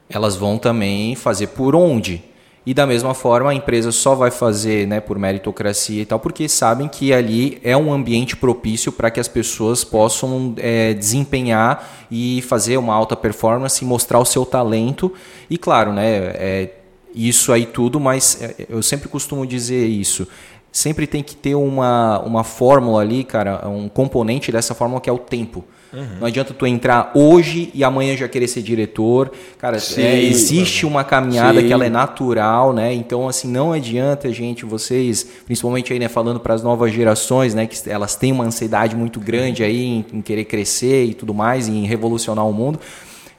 [0.09, 2.22] elas vão também fazer por onde.
[2.68, 6.46] E da mesma forma, a empresa só vai fazer né, por meritocracia e tal, porque
[6.50, 12.42] sabem que ali é um ambiente propício para que as pessoas possam é, desempenhar e
[12.42, 15.11] fazer uma alta performance, mostrar o seu talento.
[15.48, 16.70] E claro, né, é,
[17.14, 20.28] isso aí tudo, mas é, eu sempre costumo dizer isso.
[20.70, 25.12] Sempre tem que ter uma, uma fórmula ali, cara, um componente dessa fórmula que é
[25.12, 25.64] o tempo.
[25.93, 26.18] Uhum.
[26.20, 29.32] Não adianta tu entrar hoje e amanhã já querer ser diretor.
[29.59, 31.66] Cara, Sim, é, existe uma caminhada Sim.
[31.66, 32.93] que ela é natural, né?
[32.93, 37.66] Então, assim, não adianta, gente, vocês, principalmente aí, né, falando para as novas gerações, né,
[37.66, 41.68] que elas têm uma ansiedade muito grande aí em, em querer crescer e tudo mais,
[41.68, 42.78] em revolucionar o mundo.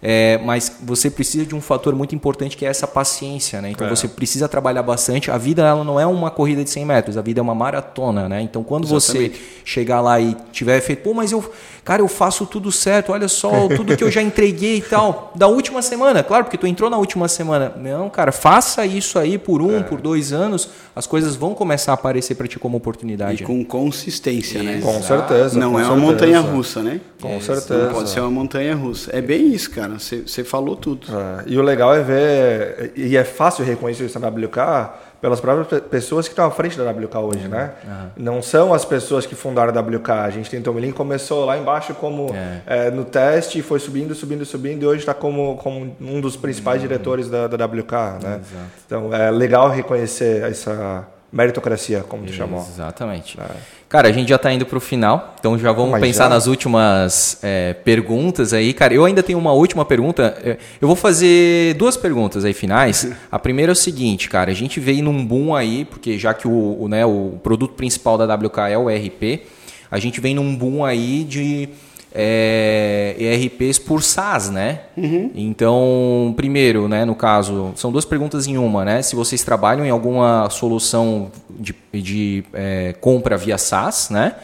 [0.02, 3.72] É, mas você precisa de um fator muito importante que é essa paciência, né?
[3.72, 3.89] Então é.
[3.89, 5.30] você precisa trabalhar bastante.
[5.30, 8.30] A vida ela não é uma corrida de 100 metros, a vida é uma maratona,
[8.30, 8.41] né?
[8.41, 9.38] Então quando Exatamente.
[9.38, 11.43] você chegar lá e tiver feito, pô, mas eu,
[11.84, 15.47] cara, eu faço tudo certo, olha só tudo que eu já entreguei e tal, da
[15.47, 17.74] última semana, claro, porque tu entrou na última semana.
[17.76, 19.84] Não, cara, faça isso aí por um, é.
[19.84, 23.43] por dois anos, as coisas vão começar a aparecer para ti como oportunidade.
[23.43, 24.80] E com consistência, né?
[24.82, 25.60] Com certeza.
[25.60, 26.02] Não com é certeza.
[26.02, 27.02] uma montanha russa, né?
[27.22, 27.86] Com certeza.
[27.86, 29.12] Não pode ser uma montanha russa.
[29.14, 30.22] É bem isso, cara cara.
[30.28, 31.08] Você falou tudo.
[31.16, 35.82] É, e o legal é ver, e é fácil reconhecer isso na WK pelas próprias
[35.84, 37.50] pessoas que estão à frente da WK hoje, uhum.
[37.50, 37.72] né?
[37.84, 38.10] Uhum.
[38.16, 40.12] Não são as pessoas que fundaram a WK.
[40.12, 42.62] A gente tem Tomilin começou lá embaixo como é.
[42.66, 46.82] É, no teste, foi subindo, subindo, subindo e hoje está como, como um dos principais
[46.82, 46.88] uhum.
[46.88, 48.42] diretores da, da WK, né?
[48.86, 52.60] Então é legal reconhecer essa meritocracia, como tu chamou.
[52.60, 53.40] Exatamente.
[53.40, 53.80] É.
[53.88, 56.30] Cara, a gente já está indo para o final, então já vamos Mas pensar já?
[56.30, 58.74] nas últimas é, perguntas aí.
[58.74, 60.38] Cara, eu ainda tenho uma última pergunta.
[60.44, 63.12] É, eu vou fazer duas perguntas aí finais.
[63.32, 66.48] A primeira é o seguinte, cara, a gente veio num boom aí, porque já que
[66.48, 69.44] o, o, né, o produto principal da WK é o ERP,
[69.90, 71.70] a gente vem num boom aí de
[72.14, 74.82] é, ERPs por SaaS, né?
[74.97, 75.32] Uhum.
[75.36, 79.01] Então, primeiro, né, no caso, são duas perguntas em uma, né?
[79.01, 84.36] Se vocês trabalham em alguma solução de, de é, compra via SaaS, né?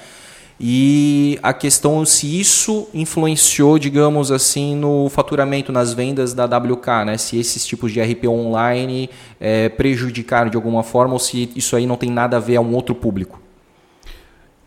[0.59, 7.17] E a questão se isso influenciou, digamos assim, no faturamento, nas vendas da WK, né?
[7.17, 9.09] Se esses tipos de RP online
[9.39, 12.61] é, prejudicaram de alguma forma ou se isso aí não tem nada a ver a
[12.61, 13.44] um outro público.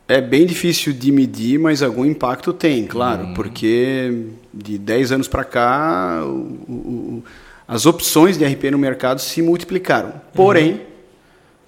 [0.09, 3.35] É bem difícil de medir, mas algum impacto tem, claro, uhum.
[3.35, 6.33] porque de 10 anos para cá o,
[6.67, 7.25] o,
[7.69, 10.15] as opções de RP no mercado se multiplicaram.
[10.33, 10.81] Porém, uhum.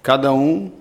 [0.01, 0.71] cada um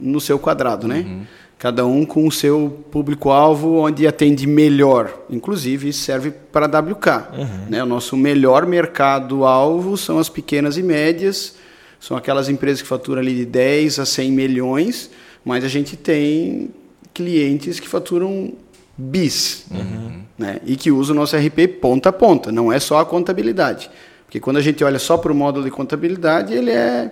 [0.00, 1.04] no seu quadrado, né?
[1.06, 1.22] Uhum.
[1.58, 5.12] cada um com o seu público-alvo onde atende melhor.
[5.28, 7.06] Inclusive, isso serve para a WK.
[7.36, 7.66] Uhum.
[7.68, 7.82] Né?
[7.82, 11.56] O nosso melhor mercado-alvo são as pequenas e médias,
[12.00, 15.10] são aquelas empresas que faturam ali de 10 a 100 milhões,
[15.44, 16.70] mas a gente tem
[17.12, 18.52] clientes que faturam
[18.96, 20.22] bis uhum.
[20.38, 20.60] né?
[20.64, 23.90] e que usam o nosso RP ponta a ponta, não é só a contabilidade.
[24.24, 27.10] Porque quando a gente olha só para o módulo de contabilidade, ele é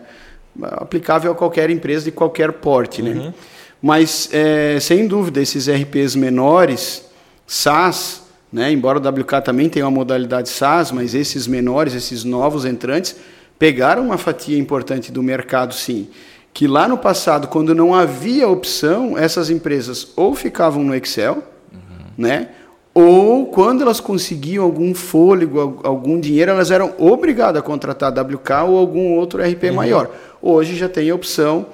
[0.63, 3.03] aplicável a qualquer empresa de qualquer porte.
[3.03, 3.11] Né?
[3.11, 3.33] Uhum.
[3.83, 7.05] Mas, é, sem dúvida, esses RPs menores,
[7.47, 8.23] SaaS,
[8.53, 13.17] né, embora o WK também tenha uma modalidade SaaS, mas esses menores, esses novos entrantes,
[13.59, 16.09] pegaram uma fatia importante do mercado, sim.
[16.53, 21.43] Que lá no passado, quando não havia opção, essas empresas ou ficavam no Excel,
[21.73, 22.07] uhum.
[22.19, 22.49] né,
[22.93, 28.79] ou quando elas conseguiam algum fôlego, algum dinheiro, elas eram obrigadas a contratar WK ou
[28.79, 29.75] algum outro RP uhum.
[29.75, 30.11] maior.
[30.43, 31.67] Hoje já tem a opção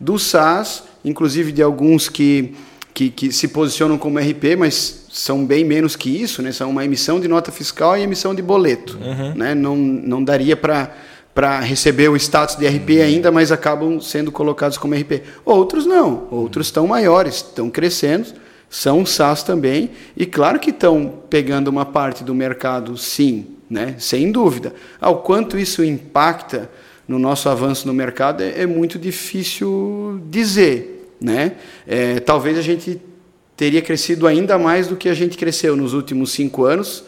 [0.00, 2.54] do SaaS inclusive de alguns que,
[2.94, 6.50] que, que, se posicionam como RP, mas são bem menos que isso, né?
[6.50, 8.98] são uma emissão de nota fiscal e emissão de boleto.
[8.98, 9.34] Uhum.
[9.34, 9.54] Né?
[9.54, 10.92] Não, não daria para
[11.34, 15.22] para receber o status de RP ainda, mas acabam sendo colocados como RP.
[15.44, 18.28] Outros não, outros estão maiores, estão crescendo,
[18.70, 23.96] são SaaS também, e claro que estão pegando uma parte do mercado, sim, né?
[23.98, 24.72] sem dúvida.
[25.00, 26.70] Ao quanto isso impacta
[27.06, 31.14] no nosso avanço no mercado é, é muito difícil dizer.
[31.20, 31.52] Né?
[31.86, 33.00] É, talvez a gente
[33.56, 37.04] teria crescido ainda mais do que a gente cresceu nos últimos cinco anos,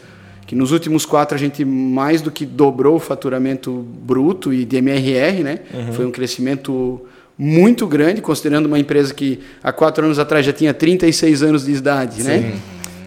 [0.47, 4.77] que nos últimos quatro a gente mais do que dobrou o faturamento bruto e de
[4.77, 5.59] MRR, né?
[5.73, 5.93] Uhum.
[5.93, 7.01] Foi um crescimento
[7.37, 11.73] muito grande, considerando uma empresa que há quatro anos atrás já tinha 36 anos de
[11.73, 12.37] idade, né?
[12.37, 12.43] Sim.
[12.45, 12.59] né?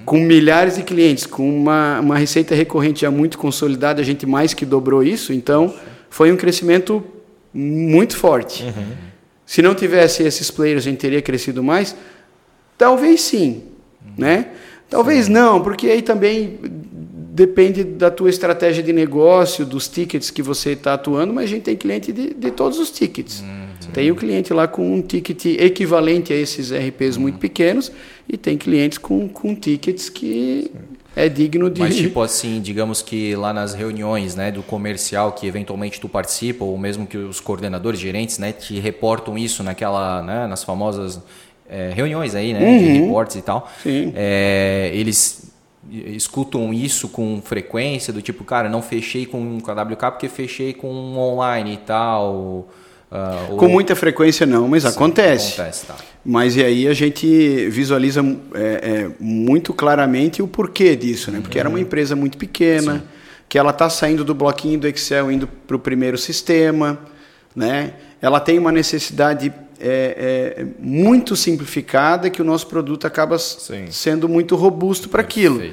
[0.05, 4.53] Com milhares de clientes, com uma, uma receita recorrente já muito consolidada, a gente mais
[4.53, 5.73] que dobrou isso, então
[6.11, 7.03] foi um crescimento
[7.55, 8.65] muito forte.
[8.65, 8.93] Uhum.
[9.47, 11.97] Se não tivesse esses players, a gente teria crescido mais?
[12.77, 13.63] Talvez sim,
[14.17, 14.49] né?
[14.91, 15.33] Talvez sim.
[15.33, 16.59] não, porque aí também
[17.41, 21.63] depende da tua estratégia de negócio, dos tickets que você está atuando, mas a gente
[21.63, 23.41] tem cliente de, de todos os tickets.
[23.41, 23.93] Uhum.
[23.95, 27.23] Tem o cliente lá com um ticket equivalente a esses RPs uhum.
[27.23, 27.91] muito pequenos
[28.29, 31.81] e tem clientes com, com tickets que Sim é digno de.
[31.81, 36.65] Mas, tipo assim, digamos que lá nas reuniões né, do comercial que eventualmente tu participa,
[36.65, 41.21] ou mesmo que os coordenadores, gerentes, né, te reportam isso naquela, né, nas famosas
[41.69, 42.79] é, reuniões aí, né, uhum.
[42.79, 43.69] de reportes e tal.
[43.83, 44.13] Sim.
[44.15, 45.50] É, eles
[45.91, 50.73] escutam isso com frequência, do tipo, cara, não fechei com, com a WK porque fechei
[50.73, 52.69] com online e tal.
[53.11, 55.55] Uh, com muita frequência não, mas Sim, acontece.
[55.55, 55.97] acontece tá.
[56.25, 58.21] Mas e aí a gente visualiza
[58.55, 61.41] é, é, muito claramente o porquê disso, né?
[61.41, 61.61] Porque uhum.
[61.61, 61.83] era uma uhum.
[61.83, 63.03] empresa muito pequena, Sim.
[63.49, 67.01] que ela está saindo do bloquinho do Excel, indo para o primeiro sistema,
[67.55, 67.95] né?
[68.23, 73.87] Ela tem uma necessidade é, é, muito simplificada que o nosso produto acaba Sim.
[73.91, 75.59] sendo muito robusto para aquilo.
[75.59, 75.73] Uhum.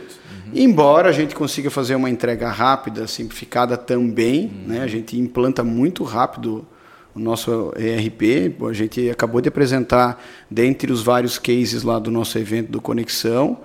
[0.53, 4.67] Embora a gente consiga fazer uma entrega rápida, simplificada também, uhum.
[4.67, 4.81] né?
[4.81, 6.65] A gente implanta muito rápido
[7.13, 8.55] o nosso ERP.
[8.69, 13.59] A gente acabou de apresentar, dentre os vários cases lá do nosso evento do Conexão,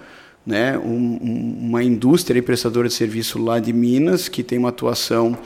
[0.45, 5.39] né, um, um, uma indústria prestadora de serviço lá de Minas, que tem uma atuação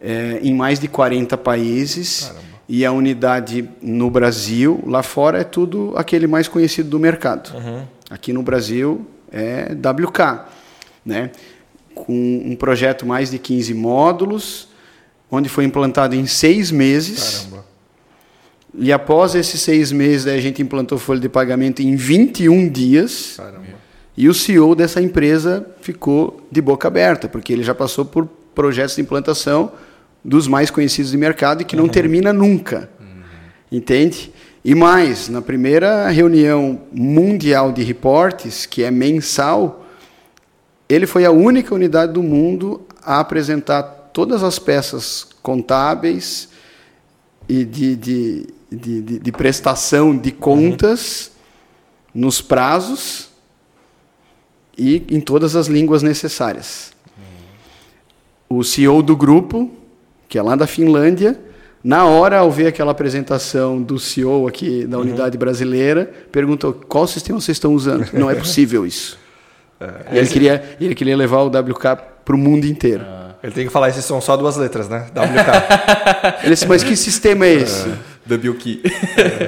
[0.00, 2.26] é, em mais de 40 países.
[2.26, 2.53] Caramba.
[2.68, 7.54] E a unidade no Brasil, lá fora é tudo aquele mais conhecido do mercado.
[7.54, 7.82] Uhum.
[8.08, 10.46] Aqui no Brasil é WK,
[11.04, 11.30] né?
[11.94, 14.68] com um projeto mais de 15 módulos,
[15.30, 17.46] onde foi implantado em seis meses.
[17.46, 17.64] Caramba.
[18.76, 23.34] E após esses seis meses, a gente implantou folha de pagamento em 21 dias.
[23.36, 23.64] Caramba.
[24.16, 28.96] E o CEO dessa empresa ficou de boca aberta, porque ele já passou por projetos
[28.96, 29.72] de implantação
[30.24, 31.90] dos mais conhecidos do mercado e que não uhum.
[31.90, 32.88] termina nunca.
[32.98, 33.22] Uhum.
[33.70, 34.32] Entende?
[34.64, 39.84] E mais, na primeira reunião mundial de reportes, que é mensal,
[40.88, 46.48] ele foi a única unidade do mundo a apresentar todas as peças contábeis
[47.46, 51.30] e de, de, de, de, de prestação de contas
[52.14, 52.22] uhum.
[52.22, 53.28] nos prazos
[54.78, 56.92] e em todas as línguas necessárias.
[58.48, 58.58] Uhum.
[58.60, 59.70] O CEO do grupo,
[60.34, 61.38] que é lá da Finlândia,
[61.84, 65.04] na hora, ao ver aquela apresentação do CEO aqui da uhum.
[65.04, 68.08] unidade brasileira, perguntou qual sistema vocês estão usando.
[68.12, 69.16] Não é possível isso.
[69.78, 73.04] É, ele, queria, ele queria levar o WK para o mundo inteiro.
[73.06, 73.34] Ah.
[73.44, 75.06] Ele tem que falar, esses são só duas letras, né?
[75.12, 76.42] WK.
[76.42, 77.88] Ele disse, mas que sistema é esse?
[78.26, 78.82] WK.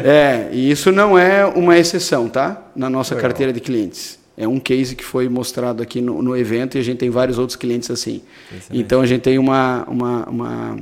[0.05, 2.63] é, e isso não é uma exceção, tá?
[2.77, 3.29] Na nossa Legal.
[3.29, 4.21] carteira de clientes.
[4.37, 7.39] É um case que foi mostrado aqui no, no evento e a gente tem vários
[7.39, 8.23] outros clientes assim.
[8.55, 8.85] Excelente.
[8.85, 10.77] Então a gente tem uma, uma, uma,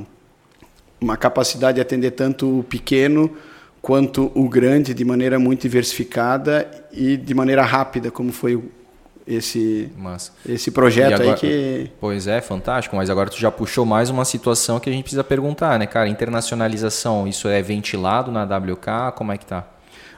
[0.99, 3.31] uma capacidade de atender tanto o pequeno
[3.81, 8.61] quanto o grande de maneira muito diversificada e de maneira rápida, como foi
[9.27, 10.31] esse Massa.
[10.47, 14.23] esse projeto agora, aí que pois é fantástico mas agora tu já puxou mais uma
[14.23, 19.31] situação que a gente precisa perguntar né cara internacionalização isso é ventilado na WK como
[19.31, 19.67] é que tá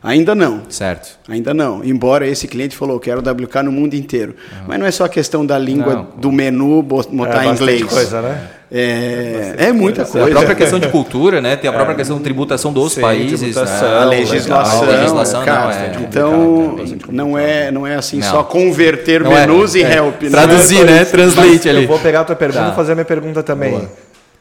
[0.01, 0.61] Ainda não.
[0.69, 1.17] Certo.
[1.27, 1.83] Ainda não.
[1.83, 4.35] Embora esse cliente falou, quero WK no mundo inteiro.
[4.51, 4.65] Uhum.
[4.67, 6.07] Mas não é só a questão da língua não.
[6.17, 7.83] do menu botar é, em inglês.
[7.83, 8.47] coisa, né?
[8.69, 10.27] É, é, muita coisa.
[10.27, 11.55] A própria questão de cultura, né?
[11.55, 11.95] Tem a própria é.
[11.95, 13.61] questão de tributação dos Sim, países, né?
[13.61, 15.97] a legislação, a legislação cara, não é.
[16.01, 16.75] Então
[17.09, 18.29] não é não é assim não.
[18.29, 19.47] só converter não é.
[19.47, 19.79] menus é.
[19.79, 20.21] e help.
[20.21, 20.29] Né?
[20.29, 21.05] Traduzir, né?
[21.05, 21.83] Translate ali.
[21.83, 22.71] Eu vou pegar a tua pergunta tá.
[22.73, 23.71] e fazer a minha pergunta também.
[23.71, 23.89] Boa.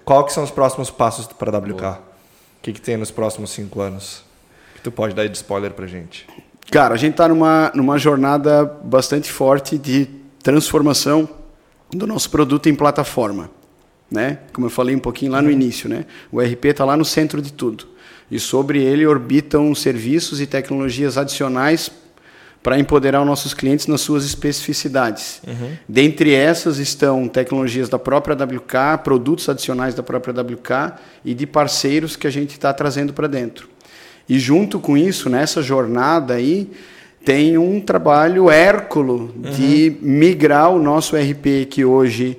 [0.04, 1.84] Qual que são os próximos passos para a WK?
[1.84, 1.98] O
[2.62, 4.25] que, que tem nos próximos cinco anos?
[4.86, 6.26] Tu pode dar de spoiler pra gente?
[6.70, 10.08] Cara, a gente está numa, numa jornada bastante forte de
[10.42, 11.28] transformação
[11.90, 13.50] do nosso produto em plataforma.
[14.08, 14.38] Né?
[14.52, 16.06] Como eu falei um pouquinho lá no início, né?
[16.30, 17.88] o RP está lá no centro de tudo.
[18.30, 21.90] E sobre ele orbitam serviços e tecnologias adicionais
[22.62, 25.40] para empoderar os nossos clientes nas suas especificidades.
[25.46, 25.76] Uhum.
[25.88, 32.16] Dentre essas estão tecnologias da própria WK, produtos adicionais da própria WK e de parceiros
[32.16, 33.68] que a gente está trazendo para dentro.
[34.28, 36.70] E junto com isso, nessa jornada aí,
[37.24, 39.50] tem um trabalho hérculo uhum.
[39.50, 42.38] de migrar o nosso RP, que hoje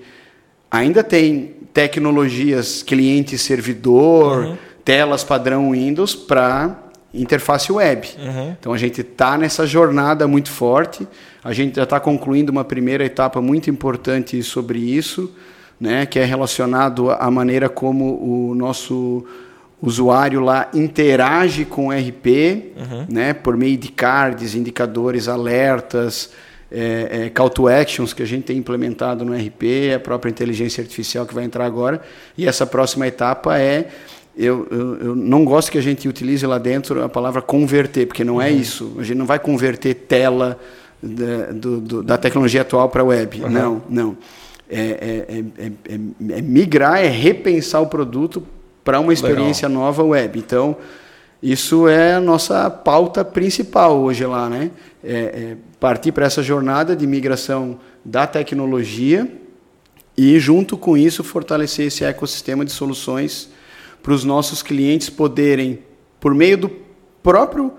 [0.72, 4.58] ainda tem tecnologias cliente-servidor, uhum.
[4.84, 8.08] telas padrão Windows, para interface web.
[8.18, 8.56] Uhum.
[8.60, 11.08] Então a gente está nessa jornada muito forte.
[11.44, 15.34] A gente já está concluindo uma primeira etapa muito importante sobre isso,
[15.80, 19.26] né, que é relacionado à maneira como o nosso
[19.82, 23.06] usuário lá interage com o RP, uhum.
[23.10, 26.32] né, por meio de cards, indicadores, alertas,
[26.72, 30.82] é, é, call to actions que a gente tem implementado no RP, a própria inteligência
[30.82, 32.02] artificial que vai entrar agora.
[32.38, 33.88] E essa próxima etapa é
[34.36, 38.24] eu, eu, eu, não gosto que a gente utilize lá dentro a palavra converter, porque
[38.24, 38.52] não é uhum.
[38.52, 38.96] é isso.
[39.00, 40.60] A gente não vai converter tela
[41.02, 43.42] da, do, do, da tecnologia atual para web.
[43.42, 43.50] Uhum.
[43.50, 44.18] Não, não.
[44.70, 46.00] É, é, é,
[46.36, 48.44] é, migrar, é repensar o produto
[48.88, 49.84] para uma experiência Legal.
[49.84, 50.40] nova web.
[50.40, 50.78] Então,
[51.44, 54.72] isso é a nossa pauta principal hoje lá, né?
[55.04, 59.30] É, é partir para essa jornada de migração da tecnologia
[60.16, 63.50] e, junto com isso, fortalecer esse ecossistema de soluções
[64.02, 65.80] para os nossos clientes poderem,
[66.18, 66.72] por meio do
[67.22, 67.74] próprio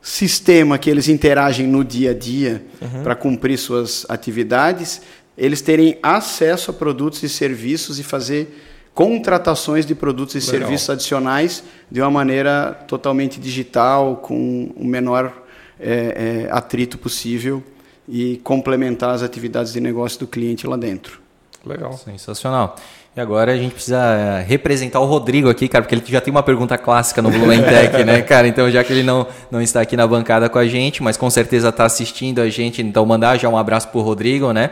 [0.00, 3.02] sistema que eles interagem no dia a dia uhum.
[3.02, 5.02] para cumprir suas atividades,
[5.36, 8.62] eles terem acesso a produtos e serviços e fazer
[8.94, 10.52] contratações de produtos e Legal.
[10.52, 15.32] serviços adicionais de uma maneira totalmente digital, com o menor
[15.80, 17.62] é, é, atrito possível
[18.08, 21.20] e complementar as atividades de negócio do cliente lá dentro.
[21.64, 21.92] Legal.
[21.92, 22.76] Sensacional.
[23.14, 26.30] E agora a gente precisa é, representar o Rodrigo aqui, cara, porque ele já tem
[26.30, 28.48] uma pergunta clássica no Blumentech, né, cara?
[28.48, 31.28] Então, já que ele não, não está aqui na bancada com a gente, mas com
[31.28, 34.70] certeza está assistindo a gente, então mandar já um abraço para o Rodrigo, né?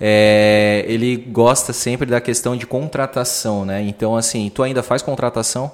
[0.00, 3.82] É, ele gosta sempre da questão de contratação, né?
[3.82, 5.70] Então, assim, tu ainda faz contratação?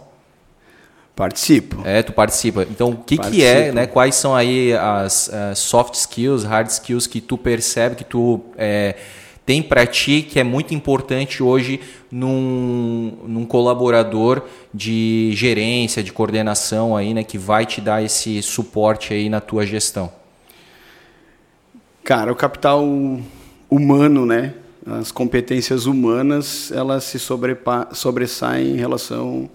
[1.15, 1.83] Participo.
[1.85, 2.63] É, tu participa.
[2.63, 3.87] Então, o que, que é, né?
[3.87, 8.95] Quais são aí as uh, soft skills, hard skills que tu percebe, que tu é,
[9.45, 14.43] tem para ti, que é muito importante hoje num, num colaborador
[14.73, 17.23] de gerência, de coordenação aí, né?
[17.23, 20.11] Que vai te dar esse suporte aí na tua gestão?
[22.03, 22.83] Cara, o capital
[23.73, 24.53] humano, né?
[24.85, 29.49] As competências humanas, elas se sobressaem em relação,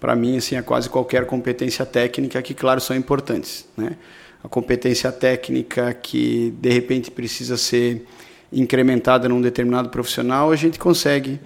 [0.00, 3.96] para mim, assim, a quase qualquer competência técnica, que, claro, são importantes, né?
[4.42, 8.06] A competência técnica que, de repente, precisa ser
[8.52, 11.38] incrementada num determinado profissional, a gente consegue,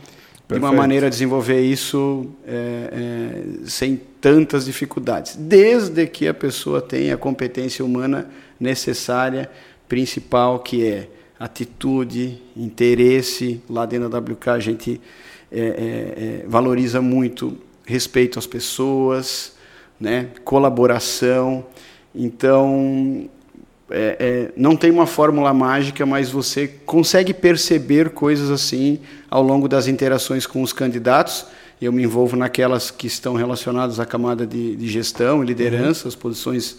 [0.46, 0.48] Perfeito.
[0.48, 2.52] de uma maneira, desenvolver isso é,
[2.92, 8.30] é, sem tantas dificuldades, desde que a pessoa tenha a competência humana
[8.61, 9.50] necessária,
[9.88, 11.09] principal, que é
[11.39, 13.61] atitude, interesse.
[13.68, 15.01] Lá dentro da WK a gente
[15.51, 19.53] é, é, é, valoriza muito respeito às pessoas,
[20.01, 20.28] né?
[20.45, 21.64] colaboração.
[22.14, 23.28] Então,
[23.91, 28.99] é, é, não tem uma fórmula mágica, mas você consegue perceber coisas assim
[29.30, 31.47] ao longo das interações com os candidatos.
[31.80, 36.09] Eu me envolvo naquelas que estão relacionadas à camada de, de gestão e liderança, uhum.
[36.09, 36.78] as posições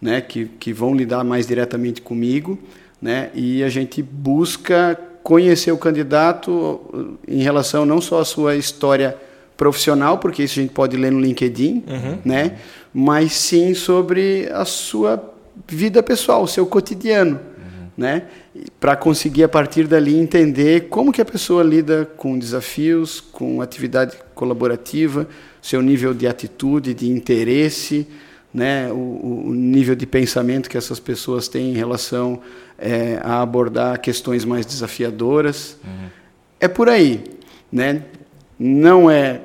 [0.00, 2.58] né, que, que vão lidar mais diretamente comigo
[3.06, 3.30] né?
[3.34, 9.16] E a gente busca conhecer o candidato em relação não só à sua história
[9.56, 12.18] profissional, porque isso a gente pode ler no LinkedIn, uhum.
[12.24, 12.58] né?
[12.92, 15.32] Mas sim sobre a sua
[15.68, 17.86] vida pessoal, o seu cotidiano, uhum.
[17.96, 18.24] né?
[18.80, 24.16] Para conseguir a partir dali entender como que a pessoa lida com desafios, com atividade
[24.34, 25.28] colaborativa,
[25.62, 28.08] seu nível de atitude, de interesse,
[28.56, 32.40] né, o, o, nível de pensamento que essas pessoas têm em relação
[32.78, 35.76] é, a abordar questões mais desafiadoras.
[35.84, 36.08] Uhum.
[36.60, 37.24] É por aí.
[37.70, 38.02] Né?
[38.58, 39.40] Não é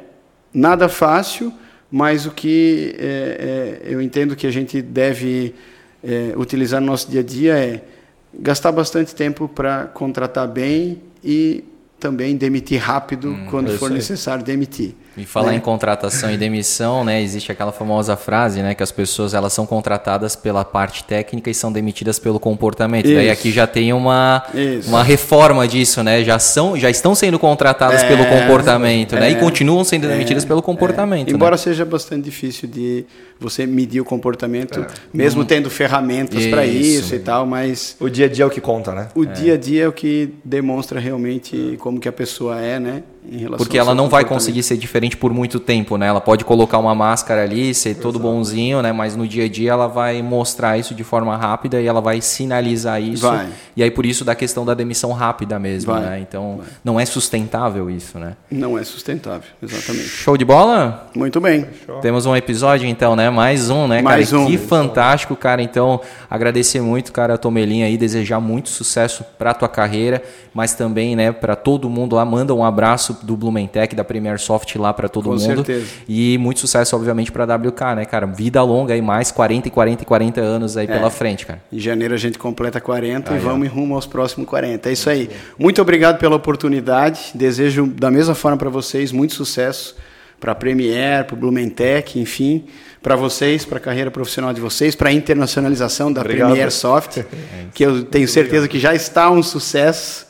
[0.53, 1.53] nada fácil,
[1.91, 5.55] mas o que é, é, eu entendo que a gente deve
[6.03, 7.83] é, utilizar no nosso dia a dia é
[8.33, 11.63] gastar bastante tempo para contratar bem e
[11.99, 14.95] também demitir rápido hum, quando for necessário demitir.
[15.17, 15.57] E falar né?
[15.57, 17.21] em contratação e demissão, né?
[17.21, 18.73] Existe aquela famosa frase, né?
[18.73, 23.07] Que as pessoas elas são contratadas pela parte técnica e são demitidas pelo comportamento.
[23.07, 23.15] Isso.
[23.15, 24.41] Daí aqui já tem uma,
[24.87, 26.23] uma reforma disso, né?
[26.23, 29.31] Já, são, já estão sendo contratadas é, pelo comportamento, é, né?
[29.31, 29.37] E é.
[29.37, 31.27] continuam sendo demitidas é, pelo comportamento.
[31.27, 31.31] É.
[31.33, 31.57] Embora né?
[31.57, 33.05] seja bastante difícil de
[33.37, 34.87] você medir o comportamento, é.
[35.13, 35.45] mesmo hum.
[35.45, 37.97] tendo ferramentas para isso e tal, mas.
[37.99, 39.09] O dia a dia é o que conta, né?
[39.13, 43.03] O dia a dia é o que demonstra realmente como que a pessoa é, né?
[43.57, 46.07] Porque ela não vai conseguir ser diferente por muito tempo, né?
[46.07, 48.91] Ela pode colocar uma máscara ali, ser todo bonzinho, né?
[48.91, 52.19] Mas no dia a dia ela vai mostrar isso de forma rápida e ela vai
[52.19, 53.27] sinalizar isso.
[53.27, 53.47] Vai.
[53.75, 56.01] E aí por isso da questão da demissão rápida mesmo, vai.
[56.01, 56.19] né?
[56.19, 56.67] Então vai.
[56.83, 58.35] não é sustentável isso, né?
[58.49, 60.09] Não é sustentável, exatamente.
[60.09, 61.09] Show de bola?
[61.15, 61.67] Muito bem.
[62.01, 63.29] Temos um episódio então, né?
[63.29, 64.41] Mais um, né, Mais cara?
[64.41, 64.47] Um.
[64.47, 65.61] Que fantástico, cara.
[65.61, 71.15] Então agradecer muito, cara, a Tomelinha aí, desejar muito sucesso para tua carreira, mas também,
[71.15, 72.25] né, para todo mundo lá.
[72.25, 75.41] Manda um abraço sucesso do Blumentech, da Premier Soft lá para todo Com mundo.
[75.41, 75.85] Certeza.
[76.07, 78.25] E muito sucesso, obviamente, para a WK, né, cara?
[78.25, 80.87] Vida longa aí, mais 40 e 40 e 40 anos aí é.
[80.87, 81.61] pela frente, cara.
[81.71, 84.89] Em janeiro a gente completa 40 aí, e vamos em rumo aos próximos 40.
[84.89, 85.29] É isso aí.
[85.57, 87.31] Muito obrigado pela oportunidade.
[87.35, 89.95] Desejo da mesma forma para vocês muito sucesso
[90.39, 92.65] para a Premier, para o Blumentech, enfim,
[92.99, 96.47] para vocês, para a carreira profissional de vocês, para a internacionalização da Obrigado.
[96.49, 97.25] Premier Soft, é
[97.75, 100.25] que eu tenho certeza que já está um sucesso.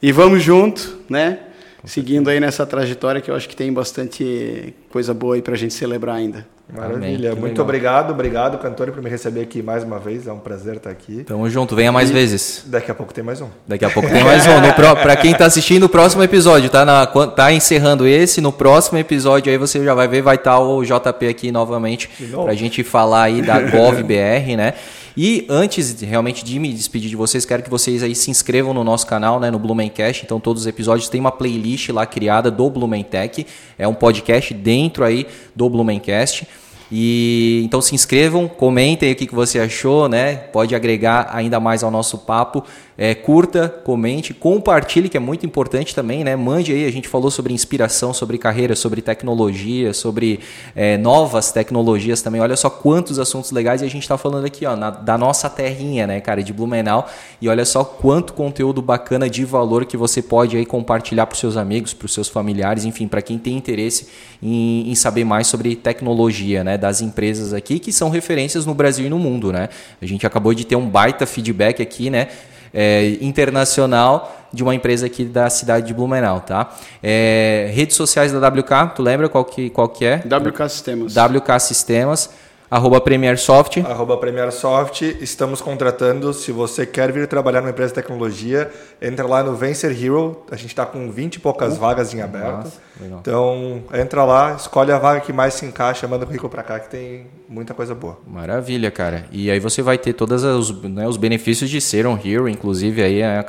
[0.00, 1.40] E vamos junto, né?
[1.84, 5.58] Seguindo aí nessa trajetória que eu acho que tem bastante coisa boa aí para a
[5.58, 6.46] gente celebrar ainda.
[6.72, 7.30] Maravilha.
[7.30, 7.64] Muito legal.
[7.64, 10.26] obrigado, obrigado, Cantori, por me receber aqui mais uma vez.
[10.26, 11.24] É um prazer estar aqui.
[11.24, 12.64] Tamo junto, venha mais e vezes.
[12.66, 13.48] Daqui a pouco tem mais um.
[13.66, 14.60] Daqui a pouco tem mais um.
[15.02, 18.40] Para quem está assistindo o próximo episódio, tá, na, tá encerrando esse.
[18.40, 22.08] No próximo episódio aí você já vai ver, vai estar tá o JP aqui novamente
[22.30, 24.74] para a gente falar aí da GovBR, né?
[25.22, 28.82] E antes realmente de me despedir de vocês, quero que vocês aí se inscrevam no
[28.82, 30.24] nosso canal, né, no Blumencast.
[30.24, 33.46] Então todos os episódios tem uma playlist lá criada do Blumentech.
[33.76, 36.48] É um podcast dentro aí do Blumencast.
[36.92, 40.34] E então se inscrevam, comentem o que, você achou, né?
[40.34, 42.64] Pode agregar ainda mais ao nosso papo.
[42.98, 46.36] É, curta, comente, compartilhe, que é muito importante também, né?
[46.36, 50.40] Mande aí, a gente falou sobre inspiração, sobre carreira, sobre tecnologia, sobre
[50.76, 52.42] é, novas tecnologias também.
[52.42, 55.48] Olha só quantos assuntos legais e a gente está falando aqui, ó, na, da nossa
[55.48, 57.08] terrinha, né, cara, de Blumenau.
[57.40, 61.40] E olha só quanto conteúdo bacana de valor que você pode aí compartilhar para os
[61.40, 64.08] seus amigos, para os seus familiares, enfim, para quem tem interesse
[64.42, 66.76] em, em saber mais sobre tecnologia, né?
[66.80, 69.68] Das empresas aqui que são referências no Brasil e no mundo, né?
[70.00, 72.28] A gente acabou de ter um baita feedback aqui, né?
[72.72, 76.72] é, internacional de uma empresa aqui da cidade de Blumenau, tá?
[77.02, 80.16] É, redes sociais da WK, tu lembra qual que, qual que é?
[80.16, 81.14] WK Sistemas.
[81.14, 82.30] WK Sistemas.
[82.70, 83.80] Arroba PremierSoft.
[83.80, 85.02] Arroba PremierSoft.
[85.20, 86.32] Estamos contratando.
[86.32, 88.70] Se você quer vir trabalhar numa empresa de tecnologia,
[89.02, 90.44] entra lá no Vencer Hero.
[90.52, 92.66] A gente está com 20 e poucas uh, vagas em aberto.
[92.66, 96.62] Nossa, então, entra lá, escolhe a vaga que mais se encaixa, manda o currículo para
[96.62, 98.18] cá que tem muita coisa boa.
[98.26, 99.24] Maravilha, cara.
[99.32, 103.02] E aí você vai ter todos os, né, os benefícios de ser um hero, inclusive
[103.02, 103.44] aí a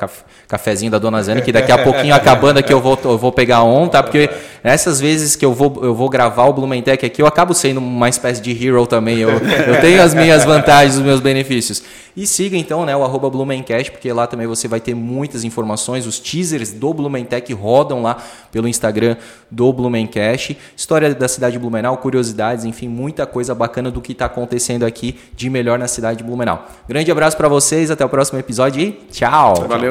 [0.48, 3.62] cafezinho da Dona Zana, que daqui a pouquinho acabando aqui eu vou, eu vou pegar
[3.62, 4.02] on, tá?
[4.02, 4.30] Porque
[4.64, 8.08] essas vezes que eu vou, eu vou gravar o Blumentech aqui, eu acabo sendo uma
[8.08, 8.78] espécie de hero
[9.12, 9.18] também.
[9.18, 11.82] Eu, eu tenho as minhas vantagens, os meus benefícios.
[12.14, 16.06] E siga então né, o arroba Blumencast, porque lá também você vai ter muitas informações.
[16.06, 18.18] Os teasers do Blumentech rodam lá
[18.50, 19.16] pelo Instagram
[19.50, 20.56] do Blumencast.
[20.76, 25.18] História da cidade de Blumenau, curiosidades, enfim, muita coisa bacana do que está acontecendo aqui
[25.34, 26.66] de melhor na cidade de Blumenau.
[26.86, 29.54] Grande abraço para vocês, até o próximo episódio e tchau!
[29.66, 29.80] Valeu!